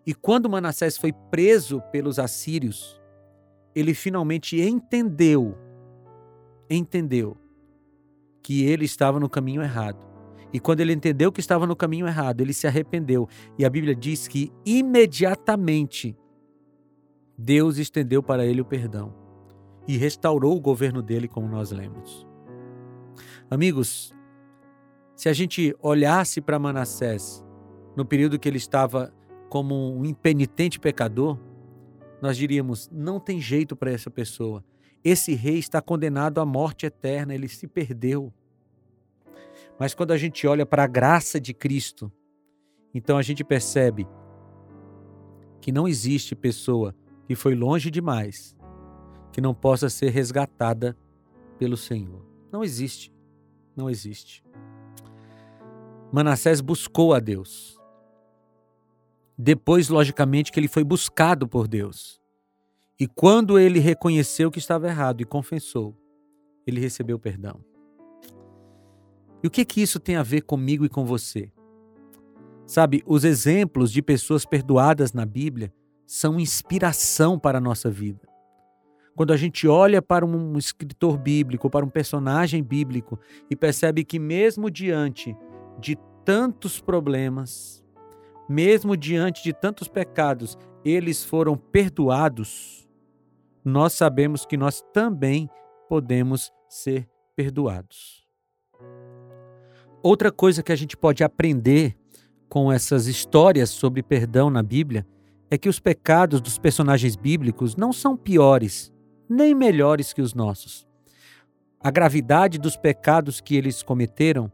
E 0.05 0.13
quando 0.13 0.49
Manassés 0.49 0.95
foi 0.95 1.11
preso 1.11 1.81
pelos 1.91 2.19
assírios, 2.19 3.01
ele 3.73 3.95
finalmente 3.95 4.61
entendeu, 4.61 5.57
entendeu 6.69 7.35
que 8.43 8.63
ele 8.65 8.85
estava 8.85 9.19
no 9.19 9.27
caminho 9.27 9.63
errado. 9.63 10.05
E 10.53 10.59
quando 10.59 10.81
ele 10.81 10.93
entendeu 10.93 11.31
que 11.31 11.39
estava 11.39 11.65
no 11.65 11.75
caminho 11.75 12.05
errado, 12.05 12.41
ele 12.41 12.53
se 12.53 12.67
arrependeu. 12.67 13.27
E 13.57 13.65
a 13.65 13.69
Bíblia 13.69 13.95
diz 13.95 14.27
que 14.27 14.51
imediatamente 14.63 16.15
Deus 17.35 17.79
estendeu 17.79 18.21
para 18.21 18.45
ele 18.45 18.61
o 18.61 18.65
perdão 18.65 19.15
e 19.87 19.97
restaurou 19.97 20.55
o 20.55 20.61
governo 20.61 21.01
dele, 21.01 21.27
como 21.27 21.47
nós 21.47 21.71
lemos. 21.71 22.27
Amigos, 23.49 24.13
se 25.15 25.29
a 25.29 25.33
gente 25.33 25.75
olhasse 25.81 26.41
para 26.41 26.59
Manassés 26.59 27.43
no 27.95 28.05
período 28.05 28.39
que 28.39 28.47
ele 28.47 28.57
estava 28.57 29.13
como 29.49 29.95
um 29.95 30.03
impenitente 30.03 30.79
pecador, 30.79 31.37
nós 32.21 32.37
diríamos: 32.37 32.89
não 32.91 33.19
tem 33.19 33.39
jeito 33.39 33.75
para 33.75 33.91
essa 33.91 34.09
pessoa. 34.09 34.63
Esse 35.03 35.33
rei 35.33 35.59
está 35.59 35.81
condenado 35.81 36.39
à 36.39 36.45
morte 36.45 36.85
eterna, 36.85 37.35
ele 37.35 37.47
se 37.47 37.67
perdeu. 37.67 38.33
Mas 39.77 39.93
quando 39.93 40.11
a 40.11 40.17
gente 40.17 40.47
olha 40.47 40.65
para 40.65 40.83
a 40.83 40.87
graça 40.87 41.39
de 41.39 41.53
Cristo, 41.53 42.11
então 42.93 43.17
a 43.17 43.21
gente 43.21 43.43
percebe 43.43 44.07
que 45.59 45.71
não 45.71 45.87
existe 45.87 46.35
pessoa 46.35 46.95
que 47.27 47.35
foi 47.35 47.55
longe 47.55 47.89
demais 47.89 48.55
que 49.33 49.41
não 49.41 49.53
possa 49.53 49.89
ser 49.89 50.09
resgatada 50.09 50.95
pelo 51.57 51.75
Senhor. 51.75 52.23
Não 52.51 52.63
existe. 52.63 53.11
Não 53.75 53.89
existe. 53.89 54.43
Manassés 56.13 56.61
buscou 56.61 57.11
a 57.11 57.19
Deus. 57.19 57.75
Depois, 59.35 59.89
logicamente, 59.89 60.51
que 60.51 60.59
ele 60.59 60.67
foi 60.67 60.83
buscado 60.83 61.47
por 61.47 61.67
Deus. 61.67 62.21
E 62.99 63.07
quando 63.07 63.57
ele 63.57 63.79
reconheceu 63.79 64.51
que 64.51 64.59
estava 64.59 64.87
errado 64.87 65.21
e 65.21 65.25
confessou, 65.25 65.97
ele 66.67 66.79
recebeu 66.79 67.17
perdão. 67.17 67.65
E 69.41 69.47
o 69.47 69.49
que 69.49 69.65
que 69.65 69.81
isso 69.81 69.99
tem 69.99 70.15
a 70.15 70.21
ver 70.21 70.41
comigo 70.41 70.85
e 70.85 70.89
com 70.89 71.03
você? 71.03 71.51
Sabe, 72.67 73.01
os 73.07 73.23
exemplos 73.23 73.91
de 73.91 74.03
pessoas 74.03 74.45
perdoadas 74.45 75.13
na 75.13 75.25
Bíblia 75.25 75.73
são 76.05 76.39
inspiração 76.39 77.39
para 77.39 77.57
a 77.57 77.61
nossa 77.61 77.89
vida. 77.89 78.21
Quando 79.15 79.33
a 79.33 79.37
gente 79.37 79.67
olha 79.67 79.99
para 79.99 80.23
um 80.23 80.59
escritor 80.59 81.17
bíblico, 81.17 81.71
para 81.71 81.83
um 81.83 81.89
personagem 81.89 82.61
bíblico 82.61 83.19
e 83.49 83.55
percebe 83.55 84.03
que, 84.05 84.19
mesmo 84.19 84.69
diante 84.69 85.35
de 85.79 85.97
tantos 86.25 86.79
problemas, 86.79 87.83
mesmo 88.47 88.95
diante 88.95 89.43
de 89.43 89.53
tantos 89.53 89.87
pecados, 89.87 90.57
eles 90.83 91.23
foram 91.23 91.55
perdoados, 91.55 92.87
nós 93.63 93.93
sabemos 93.93 94.45
que 94.45 94.57
nós 94.57 94.83
também 94.93 95.49
podemos 95.87 96.51
ser 96.67 97.09
perdoados. 97.35 98.27
Outra 100.01 100.31
coisa 100.31 100.61
que 100.61 100.71
a 100.71 100.75
gente 100.75 100.97
pode 100.97 101.23
aprender 101.23 101.95
com 102.49 102.71
essas 102.71 103.07
histórias 103.07 103.69
sobre 103.69 104.03
perdão 104.03 104.49
na 104.49 104.61
Bíblia 104.61 105.07
é 105.49 105.57
que 105.57 105.69
os 105.69 105.79
pecados 105.79 106.41
dos 106.41 106.57
personagens 106.57 107.15
bíblicos 107.15 107.75
não 107.75 107.93
são 107.93 108.17
piores 108.17 108.91
nem 109.29 109.55
melhores 109.55 110.13
que 110.13 110.21
os 110.21 110.33
nossos. 110.33 110.85
A 111.79 111.89
gravidade 111.89 112.59
dos 112.59 112.77
pecados 112.77 113.41
que 113.41 113.55
eles 113.55 113.81
cometeram 113.81 114.51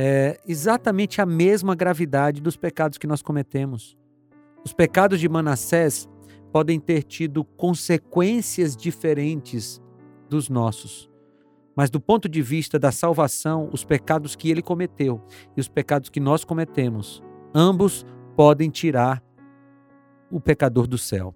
é 0.00 0.38
exatamente 0.46 1.20
a 1.20 1.26
mesma 1.26 1.74
gravidade 1.74 2.40
dos 2.40 2.56
pecados 2.56 2.98
que 2.98 3.06
nós 3.06 3.20
cometemos. 3.20 3.98
Os 4.64 4.72
pecados 4.72 5.18
de 5.18 5.28
Manassés 5.28 6.08
podem 6.52 6.78
ter 6.78 7.02
tido 7.02 7.42
consequências 7.42 8.76
diferentes 8.76 9.82
dos 10.30 10.48
nossos. 10.48 11.10
Mas 11.74 11.90
do 11.90 12.00
ponto 12.00 12.28
de 12.28 12.40
vista 12.40 12.78
da 12.78 12.92
salvação, 12.92 13.68
os 13.72 13.84
pecados 13.84 14.36
que 14.36 14.48
ele 14.48 14.62
cometeu 14.62 15.20
e 15.56 15.60
os 15.60 15.68
pecados 15.68 16.08
que 16.08 16.20
nós 16.20 16.44
cometemos, 16.44 17.20
ambos 17.52 18.06
podem 18.36 18.70
tirar 18.70 19.20
o 20.30 20.40
pecador 20.40 20.86
do 20.86 20.96
céu. 20.96 21.34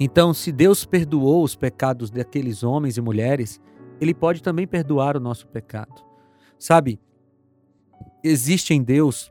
Então, 0.00 0.34
se 0.34 0.50
Deus 0.50 0.84
perdoou 0.84 1.44
os 1.44 1.54
pecados 1.54 2.10
daqueles 2.10 2.64
homens 2.64 2.96
e 2.96 3.00
mulheres, 3.00 3.60
ele 4.00 4.12
pode 4.12 4.42
também 4.42 4.66
perdoar 4.66 5.16
o 5.16 5.20
nosso 5.20 5.46
pecado. 5.46 6.02
Sabe, 6.58 6.98
existe 8.24 8.72
em 8.72 8.82
Deus 8.82 9.30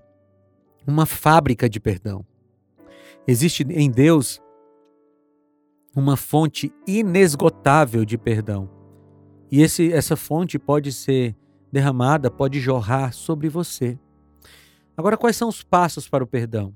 uma 0.85 1.05
fábrica 1.05 1.67
de 1.67 1.79
perdão. 1.79 2.23
Existe 3.27 3.63
em 3.63 3.89
Deus 3.89 4.39
uma 5.95 6.15
fonte 6.15 6.71
inesgotável 6.85 8.05
de 8.05 8.17
perdão. 8.17 8.69
E 9.51 9.61
esse, 9.61 9.91
essa 9.91 10.15
fonte 10.15 10.59
pode 10.59 10.91
ser 10.91 11.35
derramada, 11.71 12.29
pode 12.29 12.59
jorrar 12.59 13.13
sobre 13.13 13.49
você. 13.49 13.97
Agora, 14.95 15.17
quais 15.17 15.35
são 15.35 15.49
os 15.49 15.63
passos 15.63 16.07
para 16.07 16.23
o 16.23 16.27
perdão? 16.27 16.75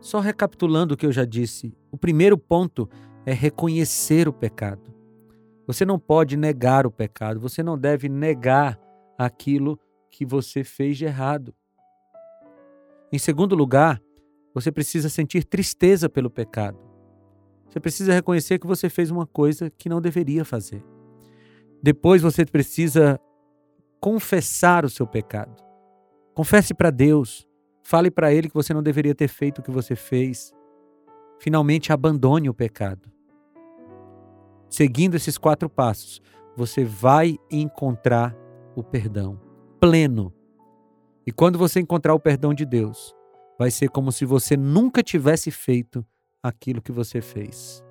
Só 0.00 0.20
recapitulando 0.20 0.92
o 0.92 0.96
que 0.96 1.06
eu 1.06 1.12
já 1.12 1.24
disse, 1.24 1.74
o 1.90 1.96
primeiro 1.96 2.36
ponto 2.36 2.88
é 3.24 3.32
reconhecer 3.32 4.28
o 4.28 4.32
pecado. 4.32 4.92
Você 5.66 5.86
não 5.86 5.98
pode 5.98 6.36
negar 6.36 6.86
o 6.86 6.90
pecado, 6.90 7.40
você 7.40 7.62
não 7.62 7.78
deve 7.78 8.08
negar 8.08 8.78
aquilo 9.16 9.78
que 10.14 10.24
você 10.24 10.62
fez 10.62 10.96
de 10.96 11.04
errado. 11.04 11.52
Em 13.12 13.18
segundo 13.18 13.56
lugar, 13.56 14.00
você 14.54 14.70
precisa 14.70 15.08
sentir 15.08 15.44
tristeza 15.44 16.08
pelo 16.08 16.30
pecado. 16.30 16.78
Você 17.68 17.80
precisa 17.80 18.12
reconhecer 18.12 18.60
que 18.60 18.66
você 18.66 18.88
fez 18.88 19.10
uma 19.10 19.26
coisa 19.26 19.68
que 19.70 19.88
não 19.88 20.00
deveria 20.00 20.44
fazer. 20.44 20.84
Depois 21.82 22.22
você 22.22 22.46
precisa 22.46 23.18
confessar 24.00 24.84
o 24.84 24.88
seu 24.88 25.04
pecado. 25.04 25.60
Confesse 26.32 26.72
para 26.72 26.90
Deus. 26.90 27.44
Fale 27.82 28.08
para 28.08 28.32
Ele 28.32 28.48
que 28.48 28.54
você 28.54 28.72
não 28.72 28.84
deveria 28.84 29.16
ter 29.16 29.26
feito 29.26 29.58
o 29.58 29.62
que 29.62 29.70
você 29.72 29.96
fez. 29.96 30.54
Finalmente, 31.40 31.92
abandone 31.92 32.48
o 32.48 32.54
pecado. 32.54 33.10
Seguindo 34.70 35.16
esses 35.16 35.36
quatro 35.36 35.68
passos, 35.68 36.22
você 36.56 36.84
vai 36.84 37.36
encontrar 37.50 38.32
o 38.76 38.82
perdão 38.82 39.43
pleno. 39.80 40.32
E 41.26 41.32
quando 41.32 41.58
você 41.58 41.80
encontrar 41.80 42.14
o 42.14 42.20
perdão 42.20 42.52
de 42.52 42.64
Deus, 42.64 43.14
vai 43.58 43.70
ser 43.70 43.88
como 43.88 44.12
se 44.12 44.24
você 44.24 44.56
nunca 44.56 45.02
tivesse 45.02 45.50
feito 45.50 46.04
aquilo 46.42 46.82
que 46.82 46.92
você 46.92 47.20
fez. 47.20 47.82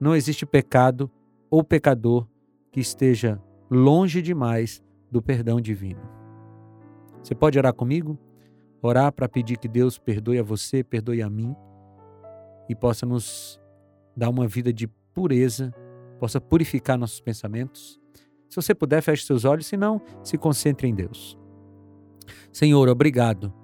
Não 0.00 0.14
existe 0.14 0.46
pecado 0.46 1.10
ou 1.50 1.62
pecador 1.62 2.26
que 2.72 2.80
esteja 2.80 3.40
longe 3.70 4.22
demais 4.22 4.82
do 5.10 5.20
perdão 5.20 5.60
divino. 5.60 6.00
Você 7.22 7.34
pode 7.34 7.58
orar 7.58 7.74
comigo? 7.74 8.18
Orar 8.82 9.12
para 9.12 9.28
pedir 9.28 9.58
que 9.58 9.68
Deus 9.68 9.98
perdoe 9.98 10.38
a 10.38 10.42
você, 10.42 10.82
perdoe 10.82 11.22
a 11.22 11.28
mim 11.28 11.54
e 12.68 12.74
possa 12.74 13.04
nos 13.04 13.60
dar 14.16 14.30
uma 14.30 14.48
vida 14.48 14.72
de 14.72 14.88
pureza, 15.12 15.72
possa 16.18 16.40
purificar 16.40 16.96
nossos 16.96 17.20
pensamentos. 17.20 18.00
Se 18.50 18.56
você 18.56 18.74
puder, 18.74 19.00
feche 19.00 19.24
seus 19.24 19.44
olhos, 19.44 19.66
se 19.66 19.76
não, 19.76 20.02
se 20.24 20.36
concentre 20.36 20.88
em 20.88 20.94
Deus. 20.94 21.38
Senhor, 22.52 22.88
obrigado 22.88 23.54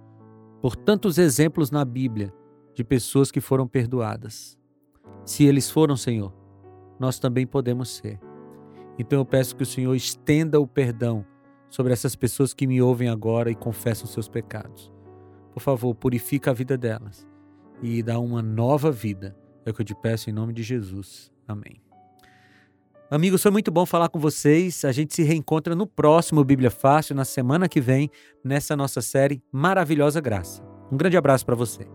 por 0.62 0.76
tantos 0.76 1.18
exemplos 1.18 1.70
na 1.70 1.84
Bíblia 1.84 2.32
de 2.72 2.84
pessoas 2.84 3.30
que 3.30 3.40
foram 3.40 3.66
perdoadas. 3.66 4.56
Se 5.24 5.44
eles 5.44 5.68
foram, 5.68 5.96
Senhor, 5.96 6.32
nós 7.00 7.18
também 7.18 7.46
podemos 7.46 7.90
ser. 7.90 8.20
Então 8.98 9.18
eu 9.18 9.24
peço 9.24 9.56
que 9.56 9.64
o 9.64 9.66
Senhor 9.66 9.94
estenda 9.94 10.60
o 10.60 10.66
perdão 10.66 11.26
sobre 11.68 11.92
essas 11.92 12.14
pessoas 12.14 12.54
que 12.54 12.66
me 12.66 12.80
ouvem 12.80 13.08
agora 13.08 13.50
e 13.50 13.54
confessam 13.54 14.06
seus 14.06 14.28
pecados. 14.28 14.92
Por 15.52 15.60
favor, 15.60 15.94
purifica 15.94 16.52
a 16.52 16.54
vida 16.54 16.78
delas 16.78 17.26
e 17.82 18.02
dá 18.02 18.18
uma 18.18 18.40
nova 18.40 18.90
vida. 18.90 19.36
É 19.64 19.70
o 19.70 19.74
que 19.74 19.82
eu 19.82 19.86
te 19.86 19.94
peço 19.94 20.30
em 20.30 20.32
nome 20.32 20.52
de 20.52 20.62
Jesus. 20.62 21.32
Amém. 21.46 21.85
Amigos, 23.08 23.40
foi 23.40 23.52
muito 23.52 23.70
bom 23.70 23.86
falar 23.86 24.08
com 24.08 24.18
vocês. 24.18 24.84
A 24.84 24.90
gente 24.90 25.14
se 25.14 25.22
reencontra 25.22 25.76
no 25.76 25.86
próximo 25.86 26.42
Bíblia 26.42 26.70
Fácil, 26.70 27.14
na 27.14 27.24
semana 27.24 27.68
que 27.68 27.80
vem, 27.80 28.10
nessa 28.44 28.74
nossa 28.74 29.00
série 29.00 29.40
Maravilhosa 29.52 30.20
Graça. 30.20 30.62
Um 30.90 30.96
grande 30.96 31.16
abraço 31.16 31.46
para 31.46 31.54
você. 31.54 31.86